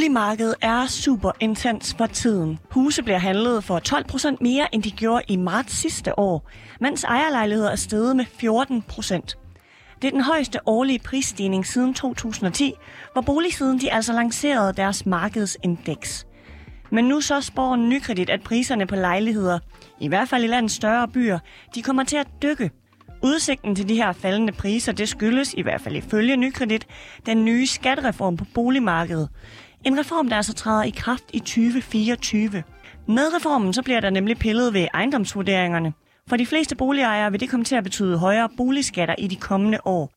Boligmarkedet 0.00 0.54
er 0.60 0.86
super 0.86 1.32
intens 1.40 1.94
for 1.98 2.06
tiden. 2.06 2.58
Huse 2.70 3.02
bliver 3.02 3.18
handlet 3.18 3.64
for 3.64 3.78
12 3.78 4.04
procent 4.04 4.40
mere, 4.40 4.74
end 4.74 4.82
de 4.82 4.90
gjorde 4.90 5.24
i 5.28 5.36
marts 5.36 5.76
sidste 5.76 6.18
år, 6.18 6.50
mens 6.80 7.04
ejerlejligheder 7.04 7.70
er 7.70 7.76
steget 7.76 8.16
med 8.16 8.24
14 8.24 8.82
procent. 8.82 9.38
Det 10.02 10.08
er 10.08 10.12
den 10.12 10.20
højeste 10.20 10.58
årlige 10.66 10.98
prisstigning 10.98 11.66
siden 11.66 11.94
2010, 11.94 12.72
hvor 13.12 13.22
boligsiden 13.22 13.80
de 13.80 13.92
altså 13.92 14.12
lancerede 14.12 14.72
deres 14.72 15.06
markedsindeks. 15.06 16.26
Men 16.90 17.04
nu 17.04 17.20
så 17.20 17.40
spår 17.40 17.76
Nykredit, 17.76 18.30
at 18.30 18.42
priserne 18.42 18.86
på 18.86 18.96
lejligheder, 18.96 19.58
i 20.00 20.08
hvert 20.08 20.28
fald 20.28 20.44
i 20.44 20.46
landets 20.46 20.74
større 20.74 21.08
byer, 21.08 21.38
de 21.74 21.82
kommer 21.82 22.04
til 22.04 22.16
at 22.16 22.28
dykke. 22.42 22.70
Udsigten 23.22 23.74
til 23.74 23.88
de 23.88 23.94
her 23.94 24.12
faldende 24.12 24.52
priser, 24.52 24.92
det 24.92 25.08
skyldes, 25.08 25.54
i 25.54 25.62
hvert 25.62 25.80
fald 25.80 25.96
ifølge 25.96 26.36
Nykredit, 26.36 26.86
den 27.26 27.44
nye 27.44 27.66
skattereform 27.66 28.36
på 28.36 28.44
boligmarkedet. 28.54 29.28
En 29.84 29.98
reform, 29.98 30.28
der 30.28 30.36
altså 30.36 30.54
træder 30.54 30.82
i 30.82 30.90
kraft 30.90 31.24
i 31.32 31.38
2024. 31.38 32.62
Med 33.08 33.36
reformen 33.36 33.72
så 33.72 33.82
bliver 33.82 34.00
der 34.00 34.10
nemlig 34.10 34.38
pillet 34.38 34.74
ved 34.74 34.88
ejendomsvurderingerne. 34.94 35.92
For 36.28 36.36
de 36.36 36.46
fleste 36.46 36.76
boligejere 36.76 37.30
vil 37.30 37.40
det 37.40 37.50
komme 37.50 37.64
til 37.64 37.76
at 37.76 37.84
betyde 37.84 38.18
højere 38.18 38.48
boligskatter 38.56 39.14
i 39.18 39.26
de 39.26 39.36
kommende 39.36 39.78
år. 39.84 40.10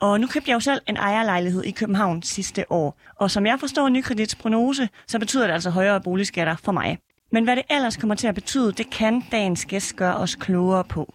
Og 0.00 0.20
nu 0.20 0.26
købte 0.26 0.50
jeg 0.50 0.54
jo 0.54 0.60
selv 0.60 0.80
en 0.88 0.96
ejerlejlighed 0.96 1.64
i 1.64 1.70
København 1.70 2.22
sidste 2.22 2.72
år. 2.72 2.98
Og 3.16 3.30
som 3.30 3.46
jeg 3.46 3.60
forstår 3.60 3.88
Nykredits 3.88 4.34
prognose, 4.34 4.88
så 5.06 5.18
betyder 5.18 5.46
det 5.46 5.54
altså 5.54 5.70
højere 5.70 6.00
boligskatter 6.00 6.56
for 6.56 6.72
mig. 6.72 6.98
Men 7.32 7.44
hvad 7.44 7.56
det 7.56 7.64
ellers 7.70 7.96
kommer 7.96 8.14
til 8.14 8.26
at 8.26 8.34
betyde, 8.34 8.72
det 8.72 8.90
kan 8.90 9.22
dagens 9.32 9.64
gæst 9.64 9.96
gøre 9.96 10.16
os 10.16 10.34
klogere 10.34 10.84
på. 10.84 11.14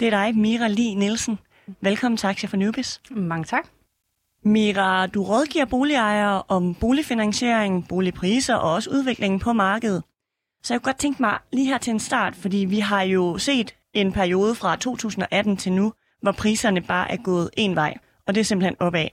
Det 0.00 0.06
er 0.06 0.10
dig, 0.10 0.36
Mira 0.36 0.68
Li 0.68 0.94
Nielsen. 0.94 1.38
Velkommen 1.80 2.16
til 2.16 2.26
Aktier 2.26 2.48
for 2.48 2.56
Nubis. 2.56 3.00
Mange 3.10 3.44
tak. 3.44 3.75
Mira, 4.46 5.06
du 5.06 5.22
rådgiver 5.22 5.64
boligejere 5.64 6.42
om 6.48 6.74
boligfinansiering, 6.74 7.88
boligpriser 7.88 8.54
og 8.54 8.72
også 8.72 8.90
udviklingen 8.90 9.40
på 9.40 9.52
markedet. 9.52 10.02
Så 10.62 10.74
jeg 10.74 10.80
kunne 10.80 10.92
godt 10.92 10.98
tænke 10.98 11.22
mig 11.22 11.38
lige 11.52 11.66
her 11.66 11.78
til 11.78 11.90
en 11.90 12.00
start, 12.00 12.36
fordi 12.36 12.56
vi 12.56 12.78
har 12.78 13.02
jo 13.02 13.38
set 13.38 13.74
en 13.94 14.12
periode 14.12 14.54
fra 14.54 14.76
2018 14.76 15.56
til 15.56 15.72
nu, 15.72 15.92
hvor 16.22 16.32
priserne 16.32 16.80
bare 16.80 17.10
er 17.10 17.16
gået 17.16 17.50
en 17.56 17.76
vej, 17.76 17.94
og 18.26 18.34
det 18.34 18.40
er 18.40 18.44
simpelthen 18.44 18.76
opad. 18.80 19.08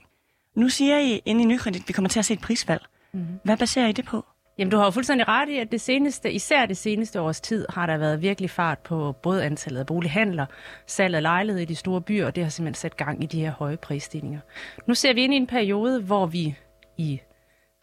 Nu 0.56 0.68
siger 0.68 0.98
I 0.98 1.20
inde 1.24 1.42
i 1.42 1.44
Nykredit, 1.44 1.82
at 1.82 1.88
vi 1.88 1.92
kommer 1.92 2.08
til 2.08 2.18
at 2.18 2.24
se 2.24 2.34
et 2.34 2.40
prisfald. 2.40 2.80
Mm-hmm. 3.12 3.38
Hvad 3.44 3.56
baserer 3.56 3.86
I 3.86 3.92
det 3.92 4.04
på? 4.04 4.24
Jamen, 4.58 4.70
du 4.70 4.76
har 4.76 4.84
jo 4.84 4.90
fuldstændig 4.90 5.28
ret 5.28 5.48
i, 5.48 5.58
at 5.58 5.72
det 5.72 5.80
seneste, 5.80 6.32
især 6.32 6.66
det 6.66 6.76
seneste 6.76 7.20
års 7.20 7.40
tid, 7.40 7.66
har 7.68 7.86
der 7.86 7.96
været 7.96 8.22
virkelig 8.22 8.50
fart 8.50 8.78
på 8.78 9.12
både 9.12 9.44
antallet 9.44 9.80
af 9.80 9.86
bolighandler, 9.86 10.46
salget 10.86 11.16
af 11.16 11.22
lejlighed 11.22 11.62
i 11.62 11.64
de 11.64 11.74
store 11.74 12.00
byer, 12.00 12.26
og 12.26 12.36
det 12.36 12.42
har 12.42 12.50
simpelthen 12.50 12.80
sat 12.80 12.96
gang 12.96 13.22
i 13.22 13.26
de 13.26 13.40
her 13.40 13.50
høje 13.50 13.76
prisstigninger. 13.76 14.40
Nu 14.86 14.94
ser 14.94 15.14
vi 15.14 15.24
ind 15.24 15.34
i 15.34 15.36
en 15.36 15.46
periode, 15.46 16.02
hvor 16.02 16.26
vi 16.26 16.56
i 16.96 17.20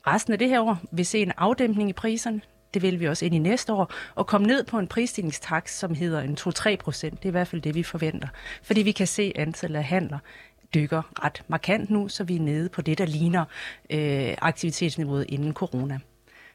resten 0.08 0.33
af 0.33 0.39
det 0.39 0.50
her 0.50 0.61
år 0.61 0.78
vil 0.91 1.05
se 1.05 1.22
en 1.22 1.31
afdæmpning 1.38 1.89
i 1.89 1.94
priserne. 1.94 2.41
Det 2.73 2.81
vil 2.81 3.00
vi 3.00 3.08
også 3.08 3.25
ind 3.25 3.35
i 3.35 3.39
næste 3.39 3.73
år, 3.73 3.94
og 4.16 4.28
komme 4.28 4.47
ned 4.47 4.63
på 4.63 4.80
en 4.80 4.88
prisstigningstakt, 4.88 5.69
som 5.69 5.95
hedder 5.95 6.22
en 6.22 6.38
2-3 6.39 6.75
procent. 6.75 7.19
Det 7.19 7.25
er 7.25 7.30
i 7.30 7.31
hvert 7.31 7.47
fald 7.47 7.61
det, 7.61 7.75
vi 7.75 7.83
forventer. 7.83 8.28
Fordi 8.63 8.81
vi 8.81 8.91
kan 8.91 9.08
se, 9.08 9.31
antallet 9.35 9.80
af 9.80 9.85
handler 9.85 10.19
dykker 10.73 11.25
ret 11.25 11.44
markant 11.47 11.89
nu, 11.89 12.08
så 12.08 12.23
vi 12.23 12.35
er 12.35 12.41
nede 12.41 12.69
på 12.69 12.81
det, 12.81 12.97
der 12.97 13.06
ligner 13.06 13.45
øh, 13.89 14.35
aktivitetsniveauet 14.41 15.25
inden 15.30 15.53
corona. 15.53 16.00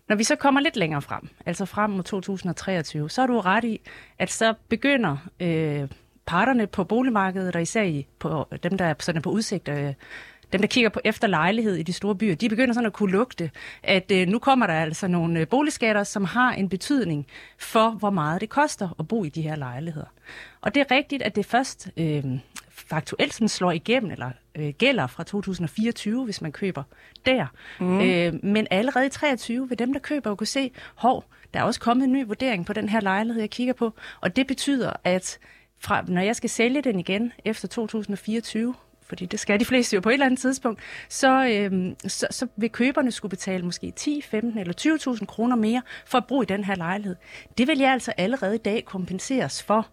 Når 0.08 0.16
vi 0.16 0.24
så 0.24 0.36
kommer 0.36 0.60
lidt 0.60 0.76
længere 0.76 1.02
frem, 1.02 1.28
altså 1.46 1.64
frem 1.64 1.90
mod 1.90 2.02
2023, 2.02 3.10
så 3.10 3.22
er 3.22 3.26
du 3.26 3.40
ret 3.40 3.64
i, 3.64 3.80
at 4.18 4.30
så 4.30 4.54
begynder 4.68 5.16
øh, 5.40 5.88
parterne 6.26 6.66
på 6.66 6.84
boligmarkedet, 6.84 7.56
og 7.56 7.62
især 7.62 7.82
i, 7.82 8.06
på 8.18 8.48
dem, 8.62 8.78
der 8.78 8.84
er 8.84 8.94
sådan 8.98 9.22
på 9.22 9.30
udsigt, 9.30 9.68
øh, 9.68 9.94
dem, 10.52 10.60
der 10.60 10.68
kigger 10.68 10.90
på 10.90 11.00
efter 11.04 11.28
lejlighed 11.28 11.76
i 11.76 11.82
de 11.82 11.92
store 11.92 12.14
byer, 12.14 12.34
de 12.34 12.48
begynder 12.48 12.74
sådan 12.74 12.86
at 12.86 12.92
kunne 12.92 13.12
lugte, 13.12 13.50
at 13.82 14.10
øh, 14.12 14.28
nu 14.28 14.38
kommer 14.38 14.66
der 14.66 14.74
altså 14.74 15.08
nogle 15.08 15.40
øh, 15.40 15.48
boligskatter, 15.48 16.04
som 16.04 16.24
har 16.24 16.52
en 16.52 16.68
betydning 16.68 17.26
for, 17.58 17.90
hvor 17.90 18.10
meget 18.10 18.40
det 18.40 18.48
koster 18.48 18.88
at 18.98 19.08
bo 19.08 19.24
i 19.24 19.28
de 19.28 19.42
her 19.42 19.56
lejligheder. 19.56 20.06
Og 20.60 20.74
det 20.74 20.80
er 20.80 20.94
rigtigt, 20.94 21.22
at 21.22 21.36
det 21.36 21.46
først 21.46 21.88
øh, 21.96 22.24
faktuelt 22.70 23.34
sådan 23.34 23.48
slår 23.48 23.72
igennem, 23.72 24.10
eller 24.10 24.30
øh, 24.56 24.68
gælder 24.78 25.06
fra 25.06 25.24
2024, 25.24 26.24
hvis 26.24 26.42
man 26.42 26.52
køber 26.52 26.82
der. 27.26 27.46
Mm. 27.80 28.00
Øh, 28.00 28.34
men 28.44 28.66
allerede 28.70 29.06
i 29.06 29.10
23 29.10 29.68
vil 29.68 29.78
dem, 29.78 29.92
der 29.92 30.00
køber, 30.00 30.30
jo 30.30 30.36
kunne 30.36 30.46
se, 30.46 30.70
hov, 30.94 31.24
der 31.54 31.60
er 31.60 31.64
også 31.64 31.80
kommet 31.80 32.04
en 32.04 32.12
ny 32.12 32.26
vurdering 32.26 32.66
på 32.66 32.72
den 32.72 32.88
her 32.88 33.00
lejlighed, 33.00 33.40
jeg 33.40 33.50
kigger 33.50 33.74
på. 33.74 33.92
Og 34.20 34.36
det 34.36 34.46
betyder, 34.46 34.92
at 35.04 35.38
fra, 35.78 36.04
når 36.08 36.20
jeg 36.20 36.36
skal 36.36 36.50
sælge 36.50 36.82
den 36.82 37.00
igen 37.00 37.32
efter 37.44 37.68
2024, 37.68 38.74
fordi 39.02 39.26
det 39.26 39.40
skal 39.40 39.60
de 39.60 39.64
fleste 39.64 39.94
jo 39.94 40.00
på 40.00 40.08
et 40.08 40.12
eller 40.12 40.26
andet 40.26 40.40
tidspunkt, 40.40 40.80
så, 41.08 41.46
øh, 41.46 41.92
så, 42.06 42.26
så 42.30 42.46
vil 42.56 42.70
køberne 42.70 43.12
skulle 43.12 43.30
betale 43.30 43.64
måske 43.64 43.90
10, 43.90 44.22
15 44.22 44.58
eller 44.58 45.16
20.000 45.16 45.26
kroner 45.26 45.56
mere 45.56 45.82
for 46.06 46.18
at 46.18 46.26
bruge 46.26 46.42
i 46.42 46.46
den 46.46 46.64
her 46.64 46.74
lejlighed. 46.74 47.16
Det 47.58 47.68
vil 47.68 47.78
jeg 47.78 47.92
altså 47.92 48.12
allerede 48.16 48.54
i 48.54 48.58
dag 48.58 48.84
kompenseres 48.84 49.62
for. 49.62 49.86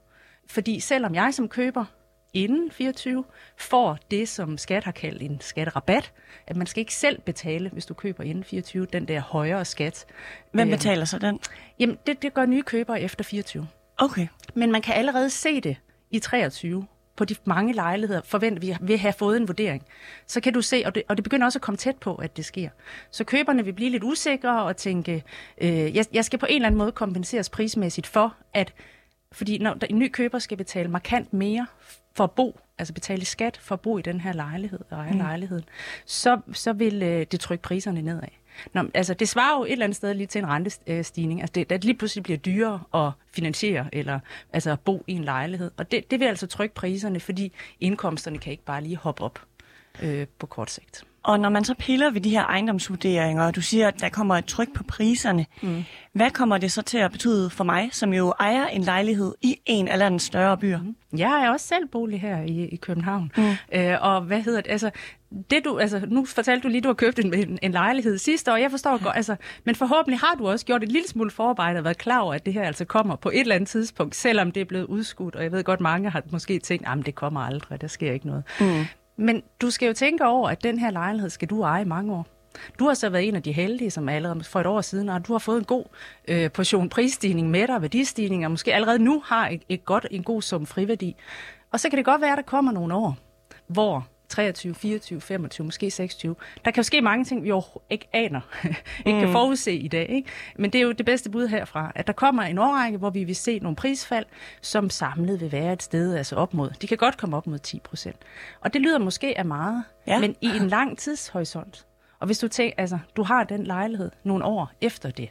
Fordi 0.47 0.79
selvom 0.79 1.15
jeg 1.15 1.33
som 1.33 1.47
køber 1.47 1.85
inden 2.33 2.71
24 2.71 3.23
får 3.57 3.97
det, 4.11 4.29
som 4.29 4.57
skat 4.57 4.83
har 4.83 4.91
kaldt 4.91 5.21
en 5.21 5.41
skatterabat, 5.41 6.11
at 6.47 6.55
man 6.55 6.67
skal 6.67 6.79
ikke 6.79 6.93
selv 6.93 7.21
betale, 7.21 7.69
hvis 7.69 7.85
du 7.85 7.93
køber 7.93 8.23
inden 8.23 8.43
24, 8.43 8.85
den 8.85 9.07
der 9.07 9.19
højere 9.19 9.65
skat. 9.65 10.05
Hvem 10.51 10.67
øh, 10.67 10.73
betaler 10.73 11.05
så 11.05 11.19
den? 11.19 11.39
Jamen, 11.79 11.97
det, 12.07 12.21
det 12.21 12.33
gør 12.33 12.45
nye 12.45 12.63
købere 12.63 13.01
efter 13.01 13.23
24. 13.23 13.67
Okay. 13.97 14.27
Men 14.53 14.71
man 14.71 14.81
kan 14.81 14.95
allerede 14.95 15.29
se 15.29 15.61
det 15.61 15.77
i 16.11 16.19
23 16.19 16.87
på 17.15 17.25
de 17.25 17.35
mange 17.45 17.73
lejligheder, 17.73 18.21
forventer 18.25 18.59
vi 18.59 18.75
vil 18.81 18.97
have 18.97 19.13
fået 19.13 19.37
en 19.37 19.47
vurdering. 19.47 19.85
Så 20.27 20.41
kan 20.41 20.53
du 20.53 20.61
se, 20.61 20.83
og 20.85 20.95
det, 20.95 21.03
og 21.09 21.17
det 21.17 21.23
begynder 21.23 21.45
også 21.45 21.57
at 21.57 21.63
komme 21.63 21.77
tæt 21.77 21.95
på, 21.95 22.15
at 22.15 22.37
det 22.37 22.45
sker. 22.45 22.69
Så 23.11 23.23
køberne 23.23 23.65
vil 23.65 23.73
blive 23.73 23.89
lidt 23.89 24.03
usikre 24.03 24.63
og 24.63 24.77
tænke, 24.77 25.23
øh, 25.61 25.95
jeg, 25.95 26.05
jeg 26.13 26.25
skal 26.25 26.39
på 26.39 26.45
en 26.45 26.55
eller 26.55 26.67
anden 26.67 26.77
måde 26.77 26.91
kompenseres 26.91 27.49
prismæssigt 27.49 28.07
for, 28.07 28.35
at 28.53 28.73
fordi 29.33 29.57
når 29.57 29.77
en 29.89 29.99
ny 29.99 30.09
køber 30.11 30.39
skal 30.39 30.57
betale 30.57 30.89
markant 30.89 31.33
mere 31.33 31.67
for 32.15 32.23
at 32.23 32.31
bo, 32.31 32.59
altså 32.77 32.93
betale 32.93 33.25
skat 33.25 33.57
for 33.57 33.75
at 33.75 33.81
bo 33.81 33.97
i 33.97 34.01
den 34.01 34.19
her 34.19 34.33
lejlighed 34.33 34.79
og 34.89 34.97
eje 34.97 35.11
mm. 35.11 35.17
lejligheden, 35.17 35.65
så, 36.05 36.39
så 36.53 36.73
vil 36.73 37.03
øh, 37.03 37.25
det 37.31 37.39
trykke 37.39 37.61
priserne 37.61 38.01
nedad. 38.01 38.27
Nå, 38.73 38.83
altså 38.93 39.13
det 39.13 39.29
svarer 39.29 39.57
jo 39.57 39.63
et 39.63 39.71
eller 39.71 39.85
andet 39.85 39.95
sted 39.95 40.13
lige 40.13 40.27
til 40.27 40.39
en 40.39 40.47
rentestigning. 40.47 41.41
Altså 41.41 41.51
det, 41.55 41.69
det 41.69 41.83
lige 41.83 41.97
pludselig 41.97 42.23
bliver 42.23 42.37
dyrere 42.37 43.05
at 43.05 43.11
finansiere 43.31 43.89
eller 43.93 44.19
altså 44.53 44.75
bo 44.85 45.03
i 45.07 45.13
en 45.13 45.23
lejlighed. 45.23 45.71
Og 45.77 45.91
det, 45.91 46.11
det 46.11 46.19
vil 46.19 46.25
altså 46.25 46.47
trykke 46.47 46.75
priserne, 46.75 47.19
fordi 47.19 47.53
indkomsterne 47.79 48.37
kan 48.37 48.51
ikke 48.51 48.65
bare 48.65 48.83
lige 48.83 48.97
hoppe 48.97 49.23
op 49.23 49.45
øh, 50.03 50.27
på 50.39 50.45
kort 50.45 50.71
sigt. 50.71 51.03
Og 51.23 51.39
når 51.39 51.49
man 51.49 51.63
så 51.63 51.73
piller 51.73 52.11
ved 52.11 52.21
de 52.21 52.29
her 52.29 52.43
ejendomsvurderinger, 52.43 53.43
og 53.43 53.55
du 53.55 53.61
siger, 53.61 53.87
at 53.87 54.01
der 54.01 54.09
kommer 54.09 54.35
et 54.35 54.45
tryk 54.45 54.73
på 54.73 54.83
priserne, 54.83 55.45
mm. 55.61 55.83
hvad 56.13 56.31
kommer 56.31 56.57
det 56.57 56.71
så 56.71 56.81
til 56.81 56.97
at 56.97 57.11
betyde 57.11 57.49
for 57.49 57.63
mig, 57.63 57.89
som 57.91 58.13
jo 58.13 58.33
ejer 58.39 58.65
en 58.65 58.81
lejlighed 58.81 59.33
i 59.41 59.55
en 59.65 59.87
af 59.87 59.99
landets 59.99 60.25
større 60.25 60.57
byer? 60.57 60.81
Mm. 60.81 60.95
Jeg 61.17 61.45
er 61.45 61.49
også 61.49 61.67
selv 61.67 61.87
bolig 61.87 62.21
her 62.21 62.41
i, 62.41 62.65
i 62.65 62.75
København. 62.75 63.31
Mm. 63.37 63.51
Øh, 63.73 63.97
og 64.01 64.21
hvad 64.21 64.41
hedder 64.41 64.61
det? 64.61 64.71
Altså, 64.71 64.91
det 65.49 65.65
du, 65.65 65.77
altså, 65.77 66.01
nu 66.07 66.25
fortalte 66.25 66.63
du 66.63 66.67
lige, 66.67 66.77
at 66.77 66.83
du 66.83 66.89
har 66.89 66.93
købt 66.93 67.19
en, 67.19 67.59
en, 67.61 67.71
lejlighed 67.71 68.17
sidste 68.17 68.51
år. 68.51 68.55
Jeg 68.55 68.71
forstår 68.71 69.03
godt, 69.03 69.15
altså, 69.15 69.35
men 69.63 69.75
forhåbentlig 69.75 70.19
har 70.19 70.35
du 70.35 70.47
også 70.47 70.65
gjort 70.65 70.83
et 70.83 70.91
lille 70.91 71.07
smule 71.07 71.31
forarbejde 71.31 71.77
og 71.77 71.83
været 71.83 71.97
klar 71.97 72.19
over, 72.19 72.33
at 72.33 72.45
det 72.45 72.53
her 72.53 72.63
altså 72.63 72.85
kommer 72.85 73.15
på 73.15 73.29
et 73.29 73.39
eller 73.39 73.55
andet 73.55 73.69
tidspunkt, 73.69 74.15
selvom 74.15 74.51
det 74.51 74.61
er 74.61 74.65
blevet 74.65 74.85
udskudt. 74.85 75.35
Og 75.35 75.43
jeg 75.43 75.51
ved 75.51 75.63
godt, 75.63 75.81
mange 75.81 76.09
har 76.09 76.21
måske 76.31 76.59
tænkt, 76.59 76.87
at 76.87 77.05
det 77.05 77.15
kommer 77.15 77.41
aldrig, 77.41 77.81
der 77.81 77.87
sker 77.87 78.11
ikke 78.11 78.27
noget. 78.27 78.43
Mm. 78.59 78.85
Men 79.15 79.43
du 79.61 79.69
skal 79.69 79.87
jo 79.87 79.93
tænke 79.93 80.25
over, 80.25 80.49
at 80.49 80.63
den 80.63 80.79
her 80.79 80.91
lejlighed 80.91 81.29
skal 81.29 81.47
du 81.47 81.61
eje 81.61 81.81
i 81.81 81.85
mange 81.85 82.13
år. 82.13 82.27
Du 82.79 82.87
har 82.87 82.93
så 82.93 83.09
været 83.09 83.27
en 83.27 83.35
af 83.35 83.43
de 83.43 83.51
heldige, 83.51 83.91
som 83.91 84.09
allerede 84.09 84.43
for 84.43 84.59
et 84.59 84.65
år 84.65 84.81
siden, 84.81 85.09
og 85.09 85.27
du 85.27 85.33
har 85.33 85.39
fået 85.39 85.57
en 85.57 85.65
god 85.65 85.85
øh, 86.27 86.51
portion 86.51 86.89
prisstigning 86.89 87.49
med 87.49 87.67
dig, 87.67 87.81
værdistigning, 87.81 88.45
og 88.45 88.51
måske 88.51 88.73
allerede 88.73 88.99
nu 88.99 89.21
har 89.25 89.47
et, 89.49 89.61
et 89.69 89.85
godt, 89.85 90.07
en 90.11 90.23
god 90.23 90.41
sum 90.41 90.65
friværdi. 90.65 91.15
Og 91.71 91.79
så 91.79 91.89
kan 91.89 91.97
det 91.97 92.05
godt 92.05 92.21
være, 92.21 92.31
at 92.31 92.37
der 92.37 92.43
kommer 92.43 92.71
nogle 92.71 92.95
år, 92.95 93.17
hvor 93.67 94.07
23, 94.33 94.75
24, 94.75 95.21
25, 95.21 95.65
måske 95.65 95.91
26. 95.91 96.35
Der 96.65 96.71
kan 96.71 96.81
jo 96.81 96.83
ske 96.83 97.01
mange 97.01 97.25
ting, 97.25 97.43
vi 97.43 97.49
jo 97.49 97.63
ikke 97.89 98.07
aner, 98.13 98.41
ikke 99.05 99.19
kan 99.19 99.27
mm. 99.27 99.31
forudse 99.31 99.73
i 99.73 99.87
dag. 99.87 100.09
Ikke? 100.09 100.29
Men 100.57 100.73
det 100.73 100.79
er 100.79 100.83
jo 100.83 100.91
det 100.91 101.05
bedste 101.05 101.29
bud 101.29 101.47
herfra, 101.47 101.91
at 101.95 102.07
der 102.07 102.13
kommer 102.13 102.43
en 102.43 102.57
årrække, 102.57 102.97
hvor 102.97 103.09
vi 103.09 103.23
vil 103.23 103.35
se 103.35 103.59
nogle 103.59 103.75
prisfald, 103.75 104.25
som 104.61 104.89
samlet 104.89 105.41
vil 105.41 105.51
være 105.51 105.73
et 105.73 105.83
sted, 105.83 106.15
altså 106.15 106.35
op 106.35 106.53
mod. 106.53 106.69
De 106.81 106.87
kan 106.87 106.97
godt 106.97 107.17
komme 107.17 107.37
op 107.37 107.47
mod 107.47 107.59
10 107.59 107.79
procent. 107.79 108.17
Og 108.61 108.73
det 108.73 108.81
lyder 108.81 108.99
måske 108.99 109.37
af 109.37 109.45
meget, 109.45 109.83
ja. 110.07 110.19
men 110.19 110.35
i 110.41 110.47
en 110.47 110.67
lang 110.67 110.97
tidshorisont. 110.97 111.85
Og 112.19 112.25
hvis 112.25 112.39
du 112.39 112.47
tænker, 112.47 112.75
altså, 112.77 112.99
du 113.15 113.23
har 113.23 113.43
den 113.43 113.63
lejlighed 113.63 114.11
nogle 114.23 114.45
år 114.45 114.71
efter 114.81 115.11
det, 115.11 115.29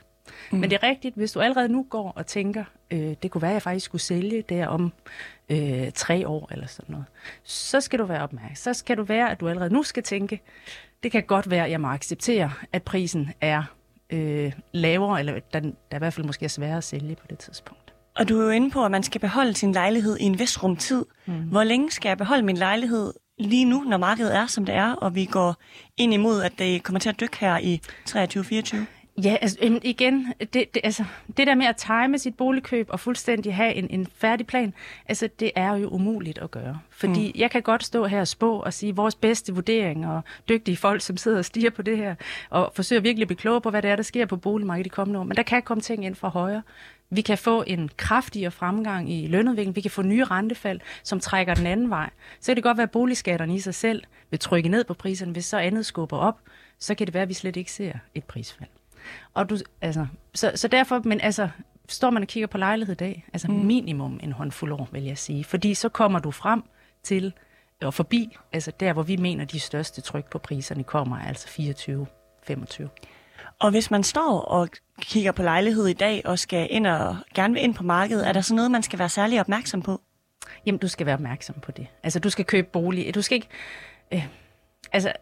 Mm. 0.51 0.59
Men 0.59 0.71
det 0.71 0.79
er 0.83 0.89
rigtigt, 0.89 1.15
hvis 1.15 1.33
du 1.33 1.41
allerede 1.41 1.69
nu 1.69 1.87
går 1.91 2.13
og 2.17 2.27
tænker, 2.27 2.65
øh, 2.91 3.15
det 3.23 3.31
kunne 3.31 3.43
være, 3.43 3.51
at 3.51 3.55
jeg 3.55 3.63
faktisk 3.63 3.85
skulle 3.85 4.03
sælge 4.03 4.43
der 4.49 4.67
om 4.67 4.93
øh, 5.49 5.93
tre 5.95 6.29
år 6.29 6.49
eller 6.53 6.67
sådan 6.67 6.93
noget, 6.93 7.07
så 7.45 7.81
skal 7.81 7.99
du 7.99 8.05
være 8.05 8.23
opmærksom. 8.23 8.75
Så 8.75 8.79
skal 8.79 8.97
du 8.97 9.03
være, 9.03 9.31
at 9.31 9.41
du 9.41 9.49
allerede 9.49 9.75
nu 9.75 9.83
skal 9.83 10.03
tænke, 10.03 10.41
det 11.03 11.13
kan 11.13 11.23
godt 11.23 11.51
være, 11.51 11.65
at 11.65 11.71
jeg 11.71 11.81
må 11.81 11.89
acceptere, 11.89 12.53
at 12.73 12.83
prisen 12.83 13.33
er 13.41 13.63
øh, 14.11 14.53
lavere, 14.73 15.21
eller 15.21 15.41
der, 15.53 15.61
der 15.61 15.97
i 15.97 15.99
hvert 15.99 16.15
fald 16.15 16.27
måske 16.27 16.45
er 16.45 16.49
sværere 16.49 16.77
at 16.77 16.85
sælge 16.85 17.17
på 17.17 17.27
det 17.31 17.39
tidspunkt. 17.39 17.95
Og 18.17 18.29
du 18.29 18.41
er 18.41 18.45
jo 18.45 18.51
inde 18.51 18.71
på, 18.71 18.85
at 18.85 18.91
man 18.91 19.03
skal 19.03 19.21
beholde 19.21 19.55
sin 19.55 19.73
lejlighed 19.73 20.17
i 20.21 20.23
en 20.23 20.39
vis 20.39 20.63
rum 20.63 20.77
tid. 20.77 21.05
Mm. 21.27 21.35
Hvor 21.35 21.65
længe 21.65 21.91
skal 21.91 22.09
jeg 22.09 22.19
beholde 22.19 22.43
min 22.43 22.57
lejlighed 22.57 23.13
lige 23.39 23.65
nu, 23.65 23.81
når 23.81 23.97
markedet 23.97 24.37
er, 24.37 24.47
som 24.47 24.65
det 24.67 24.75
er, 24.75 24.93
og 24.93 25.15
vi 25.15 25.25
går 25.25 25.57
ind 25.97 26.15
imod, 26.15 26.43
at 26.43 26.53
det 26.59 26.83
kommer 26.83 27.01
til 27.01 27.09
at 27.09 27.21
dykke 27.21 27.39
her 27.39 27.59
i 27.59 27.81
23-24? 28.09 28.77
Ja, 29.25 29.37
altså 29.41 29.59
øhm, 29.62 29.79
igen, 29.82 30.32
det, 30.41 30.55
det, 30.55 30.79
altså, 30.85 31.05
det 31.37 31.47
der 31.47 31.55
med 31.55 31.67
at 31.67 31.76
time 31.76 32.19
sit 32.19 32.37
boligkøb 32.37 32.87
og 32.91 33.00
fuldstændig 33.00 33.55
have 33.55 33.75
en, 33.75 33.87
en 33.91 34.06
færdig 34.14 34.47
plan, 34.47 34.75
altså 35.09 35.29
det 35.41 35.50
er 35.55 35.76
jo 35.76 35.88
umuligt 35.88 36.38
at 36.38 36.50
gøre. 36.50 36.79
Fordi 36.91 37.32
mm. 37.35 37.41
jeg 37.41 37.50
kan 37.50 37.62
godt 37.62 37.85
stå 37.85 38.06
her 38.06 38.20
og 38.20 38.29
spå 38.29 38.59
og 38.59 38.73
sige, 38.73 38.97
vores 38.97 39.14
bedste 39.14 39.55
vurdering 39.55 40.06
og 40.06 40.23
dygtige 40.49 40.76
folk, 40.76 41.03
som 41.03 41.17
sidder 41.17 41.38
og 41.38 41.44
stiger 41.44 41.70
på 41.70 41.82
det 41.82 41.97
her, 41.97 42.14
og 42.50 42.73
forsøger 42.75 43.03
virkelig 43.03 43.23
at 43.23 43.29
blive 43.29 43.38
klogere 43.38 43.61
på, 43.61 43.70
hvad 43.70 43.82
det 43.82 43.91
er, 43.91 43.97
der 43.97 44.03
sker 44.03 44.26
på 44.26 44.37
boligmarkedet 44.37 44.87
i 44.87 44.88
de 44.88 44.94
kommende 44.94 45.20
år. 45.20 45.25
Men 45.25 45.37
der 45.37 45.43
kan 45.43 45.62
komme 45.62 45.81
ting 45.81 46.05
ind 46.05 46.14
fra 46.14 46.29
højre. 46.29 46.62
Vi 47.11 47.20
kan 47.20 47.38
få 47.38 47.64
en 47.67 47.91
kraftigere 47.97 48.50
fremgang 48.50 49.12
i 49.12 49.26
lønudviklingen. 49.26 49.76
Vi 49.76 49.81
kan 49.81 49.91
få 49.91 50.03
nye 50.03 50.25
rentefald, 50.25 50.81
som 51.03 51.20
trækker 51.20 51.55
den 51.55 51.67
anden 51.67 51.91
vej. 51.91 52.11
Så 52.41 52.47
kan 52.47 52.56
det 52.56 52.64
godt 52.64 52.76
være, 52.76 52.85
at 52.85 52.91
boligskatterne 52.91 53.55
i 53.55 53.61
sig 53.61 53.75
selv 53.75 54.03
vil 54.31 54.41
trykke 54.41 54.69
ned 54.69 54.85
på 54.85 54.94
priserne. 54.94 55.32
Hvis 55.32 55.44
så 55.44 55.59
andet 55.59 55.87
skubber 55.87 56.19
op, 56.19 56.41
så 56.79 56.94
kan 56.94 57.06
det 57.06 57.14
være, 57.14 57.23
at 57.23 57.29
vi 57.29 57.35
slet 57.35 57.56
ikke 57.56 57.73
ser 57.73 57.93
et 58.14 58.25
prisfald. 58.25 58.69
Og 59.34 59.50
du, 59.50 59.58
altså, 59.81 60.06
så, 60.34 60.52
så 60.54 60.69
derfor, 60.69 61.00
men 61.04 61.20
altså, 61.20 61.49
står 61.88 62.10
man 62.10 62.22
og 62.22 62.28
kigger 62.28 62.46
på 62.46 62.58
lejlighed 62.58 62.94
i 62.94 62.96
dag, 62.96 63.25
altså 63.32 63.50
mm. 63.50 63.54
minimum 63.54 64.20
en 64.22 64.32
håndfuld 64.32 64.72
år, 64.72 64.88
vil 64.93 65.02
jeg 65.02 65.19
sige. 65.19 65.44
Fordi 65.44 65.75
så 65.75 65.88
kommer 65.88 66.19
du 66.19 66.31
frem 66.31 66.62
til 67.02 67.32
og 67.82 67.94
forbi, 67.94 68.37
altså 68.52 68.72
der, 68.81 68.93
hvor 68.93 69.02
vi 69.02 69.16
mener, 69.16 69.44
de 69.44 69.60
største 69.60 70.00
tryk 70.00 70.31
på 70.31 70.38
priserne 70.38 70.84
kommer, 70.84 71.19
altså 71.19 71.49
24, 71.49 72.06
25. 72.43 72.88
Og 73.58 73.70
hvis 73.70 73.90
man 73.90 74.02
står 74.02 74.40
og 74.40 74.69
kigger 75.00 75.32
på 75.32 75.43
lejlighed 75.43 75.87
i 75.87 75.93
dag 75.93 76.22
og 76.25 76.38
skal 76.38 76.69
ind 76.70 76.87
og 76.87 77.16
gerne 77.34 77.54
vil 77.54 77.62
ind 77.62 77.75
på 77.75 77.82
markedet, 77.82 78.28
er 78.28 78.32
der 78.32 78.40
så 78.40 78.54
noget, 78.54 78.70
man 78.70 78.82
skal 78.82 78.99
være 78.99 79.08
særlig 79.08 79.40
opmærksom 79.40 79.82
på? 79.82 80.00
Jamen, 80.66 80.78
du 80.78 80.88
skal 80.88 81.06
være 81.06 81.14
opmærksom 81.14 81.54
på 81.62 81.72
det. 81.72 81.87
Altså, 82.02 82.19
du 82.19 82.31
skal 82.31 82.44
købe 82.44 82.69
bolig. 82.72 83.14
Du 83.14 83.22
skal 83.22 83.34
ikke... 83.34 83.49
Øh, 84.12 84.26
altså, 84.93 85.12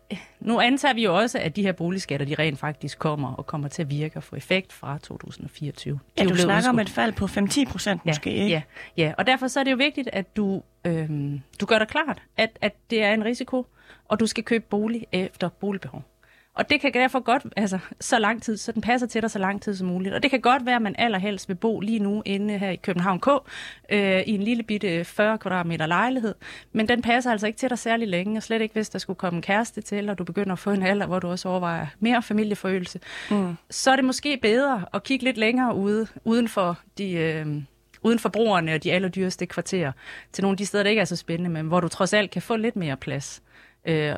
nu 0.40 0.60
antager 0.60 0.94
vi 0.94 1.04
jo 1.04 1.16
også, 1.16 1.38
at 1.38 1.56
de 1.56 1.62
her 1.62 1.72
boligskatter, 1.72 2.26
de 2.26 2.34
rent 2.34 2.58
faktisk 2.58 2.98
kommer 2.98 3.34
og 3.34 3.46
kommer 3.46 3.68
til 3.68 3.82
at 3.82 3.90
virke 3.90 4.16
og 4.16 4.22
få 4.22 4.36
effekt 4.36 4.72
fra 4.72 4.98
2024. 4.98 6.00
Ja, 6.18 6.24
du 6.24 6.28
snakker 6.28 6.56
udskudt. 6.56 6.68
om 6.68 6.78
et 6.78 6.88
fald 6.88 7.12
på 7.12 7.24
5-10 7.24 7.70
procent 7.72 8.06
måske, 8.06 8.30
ja, 8.30 8.42
ikke? 8.42 8.48
Ja, 8.48 8.62
ja, 8.96 9.12
og 9.18 9.26
derfor 9.26 9.48
så 9.48 9.60
er 9.60 9.64
det 9.64 9.70
jo 9.70 9.76
vigtigt, 9.76 10.08
at 10.12 10.36
du, 10.36 10.62
øhm, 10.84 11.40
du 11.60 11.66
gør 11.66 11.78
dig 11.78 11.88
klart, 11.88 12.22
at, 12.36 12.58
at 12.60 12.72
det 12.90 13.02
er 13.02 13.14
en 13.14 13.24
risiko, 13.24 13.66
og 14.08 14.20
du 14.20 14.26
skal 14.26 14.44
købe 14.44 14.64
bolig 14.70 15.06
efter 15.12 15.48
boligbehov. 15.48 16.02
Og 16.60 16.70
det 16.70 16.80
kan 16.80 16.94
derfor 16.94 17.20
godt, 17.20 17.42
altså 17.56 17.78
så 18.00 18.18
lang 18.18 18.42
tid, 18.42 18.56
så 18.56 18.72
den 18.72 18.82
passer 18.82 19.06
til 19.06 19.22
dig 19.22 19.30
så 19.30 19.38
lang 19.38 19.62
tid 19.62 19.74
som 19.74 19.86
muligt. 19.86 20.14
Og 20.14 20.22
det 20.22 20.30
kan 20.30 20.40
godt 20.40 20.66
være, 20.66 20.76
at 20.76 20.82
man 20.82 20.94
allerhelst 20.98 21.48
vil 21.48 21.54
bo 21.54 21.80
lige 21.80 21.98
nu 21.98 22.22
inde 22.24 22.58
her 22.58 22.70
i 22.70 22.76
København 22.76 23.20
K, 23.20 23.28
øh, 23.90 24.20
i 24.20 24.30
en 24.30 24.42
lille 24.42 24.62
bitte 24.62 25.04
40 25.04 25.38
kvadratmeter 25.38 25.86
lejlighed. 25.86 26.34
Men 26.72 26.88
den 26.88 27.02
passer 27.02 27.30
altså 27.30 27.46
ikke 27.46 27.58
til 27.58 27.70
dig 27.70 27.78
særlig 27.78 28.08
længe, 28.08 28.38
og 28.38 28.42
slet 28.42 28.62
ikke 28.62 28.72
hvis 28.72 28.88
der 28.88 28.98
skulle 28.98 29.16
komme 29.16 29.36
en 29.36 29.42
kæreste 29.42 29.80
til, 29.80 30.08
og 30.10 30.18
du 30.18 30.24
begynder 30.24 30.52
at 30.52 30.58
få 30.58 30.70
en 30.70 30.82
alder, 30.82 31.06
hvor 31.06 31.18
du 31.18 31.28
også 31.28 31.48
overvejer 31.48 31.86
mere 32.00 32.22
familieforøgelse. 32.22 33.00
Mm. 33.30 33.56
Så 33.70 33.90
er 33.90 33.96
det 33.96 34.04
måske 34.04 34.38
bedre 34.42 34.84
at 34.94 35.02
kigge 35.02 35.24
lidt 35.24 35.36
længere 35.36 35.74
ude, 35.74 36.06
uden 36.24 36.48
for 36.48 36.78
de... 36.98 37.12
Øh, 37.12 37.46
uden 38.02 38.18
for 38.18 38.28
broerne 38.28 38.74
og 38.74 38.84
de 38.84 38.92
allerdyreste 38.92 39.46
kvarterer, 39.46 39.92
til 40.32 40.42
nogle 40.42 40.52
af 40.52 40.58
de 40.58 40.66
steder, 40.66 40.84
der 40.84 40.90
ikke 40.90 41.00
er 41.00 41.04
så 41.04 41.16
spændende, 41.16 41.50
men 41.50 41.66
hvor 41.66 41.80
du 41.80 41.88
trods 41.88 42.12
alt 42.12 42.30
kan 42.30 42.42
få 42.42 42.56
lidt 42.56 42.76
mere 42.76 42.96
plads. 42.96 43.42
Øh, 43.84 44.14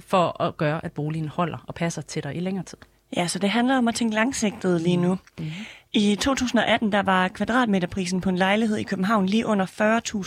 for 0.00 0.42
at 0.42 0.56
gøre, 0.56 0.84
at 0.84 0.92
boligen 0.92 1.28
holder 1.28 1.64
og 1.66 1.74
passer 1.74 2.02
til 2.02 2.22
dig 2.22 2.36
i 2.36 2.40
længere 2.40 2.64
tid. 2.64 2.78
Ja, 3.16 3.26
så 3.26 3.38
det 3.38 3.50
handler 3.50 3.78
om 3.78 3.88
at 3.88 3.94
tænke 3.94 4.14
langsigtet 4.14 4.80
lige 4.80 4.96
nu. 4.96 5.18
Mm. 5.38 5.46
I 5.92 6.16
2018 6.20 6.92
der 6.92 7.02
var 7.02 7.28
kvadratmeterprisen 7.28 8.20
på 8.20 8.28
en 8.28 8.36
lejlighed 8.36 8.76
i 8.76 8.82
København 8.82 9.26
lige 9.26 9.46
under 9.46 9.66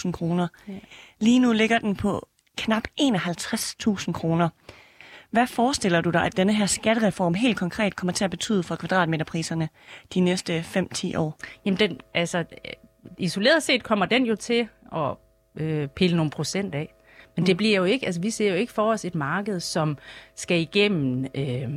40.000 0.06 0.12
kroner. 0.12 0.48
Ja. 0.68 0.74
Lige 1.20 1.40
nu 1.40 1.54
ligger 1.54 1.80
den 1.80 1.96
på 1.96 2.28
knap 2.58 2.84
51.000 3.02 4.12
kroner. 4.12 4.50
Hvad 5.32 5.48
forestiller 5.48 6.02
du 6.02 6.10
dig, 6.10 6.26
at 6.26 6.38
denne 6.38 6.54
her 6.54 6.66
skattereform 6.66 7.34
helt 7.34 7.58
konkret 7.58 7.96
kommer 7.96 8.14
til 8.14 8.24
at 8.24 8.32
betyde 8.32 8.64
for 8.64 8.76
kvadratmeterpriserne 8.76 9.70
de 10.14 10.20
næste 10.20 10.60
5-10 10.60 11.18
år? 11.18 11.40
Jamen, 11.66 11.80
den, 11.80 12.00
altså, 12.14 12.44
isoleret 13.18 13.64
set 13.64 13.84
kommer 13.84 14.06
den 14.06 14.26
jo 14.26 14.36
til 14.36 14.68
at 14.96 15.16
øh, 15.56 15.88
pille 15.88 16.16
nogle 16.18 16.32
procent 16.32 16.76
af. 16.76 16.94
Men 17.40 17.48
det 17.48 17.58
bliver 17.58 17.78
jo 17.78 17.84
ikke, 17.84 18.06
altså 18.06 18.22
vi 18.22 18.30
ser 18.30 18.50
jo 18.50 18.56
ikke 18.56 18.74
for 18.74 18.92
os 18.92 19.06
et 19.06 19.16
marked, 19.16 19.60
som 19.60 19.98
skal 20.36 20.60
igennem, 20.60 21.26
øh, 21.36 21.70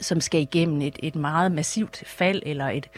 som 0.00 0.20
skal 0.20 0.40
igennem 0.40 0.82
et, 0.82 0.98
et 1.02 1.16
meget 1.16 1.52
massivt 1.52 2.02
fald, 2.06 2.42
eller 2.46 2.68
et, 2.68 2.88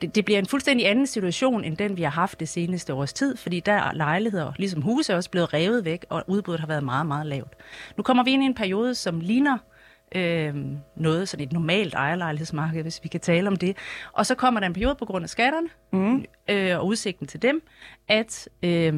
det, 0.00 0.14
det 0.14 0.24
bliver 0.24 0.38
en 0.38 0.46
fuldstændig 0.46 0.88
anden 0.88 1.06
situation, 1.06 1.64
end 1.64 1.76
den 1.76 1.96
vi 1.96 2.02
har 2.02 2.10
haft 2.10 2.40
det 2.40 2.48
seneste 2.48 2.94
års 2.94 3.12
tid, 3.12 3.36
fordi 3.36 3.60
der 3.60 3.72
er 3.72 3.92
lejligheder, 3.92 4.52
ligesom 4.56 4.82
huse, 4.82 5.16
også 5.16 5.30
blevet 5.30 5.54
revet 5.54 5.84
væk, 5.84 6.06
og 6.08 6.24
udbuddet 6.26 6.60
har 6.60 6.66
været 6.66 6.84
meget, 6.84 7.06
meget 7.06 7.26
lavt. 7.26 7.52
Nu 7.96 8.02
kommer 8.02 8.24
vi 8.24 8.30
ind 8.30 8.42
i 8.42 8.46
en 8.46 8.54
periode, 8.54 8.94
som 8.94 9.20
ligner 9.20 9.58
øh, 10.14 10.54
noget, 10.96 11.28
sådan 11.28 11.46
et 11.46 11.52
normalt 11.52 11.94
ejerlejlighedsmarked, 11.94 12.82
hvis 12.82 13.00
vi 13.02 13.08
kan 13.08 13.20
tale 13.20 13.48
om 13.48 13.56
det. 13.56 13.76
Og 14.12 14.26
så 14.26 14.34
kommer 14.34 14.60
der 14.60 14.66
en 14.66 14.72
periode 14.72 14.94
på 14.94 15.04
grund 15.04 15.24
af 15.24 15.30
skatterne 15.30 15.68
mm. 15.92 16.24
øh, 16.48 16.78
og 16.78 16.86
udsigten 16.86 17.26
til 17.26 17.42
dem, 17.42 17.62
at, 18.08 18.48
øh, 18.62 18.92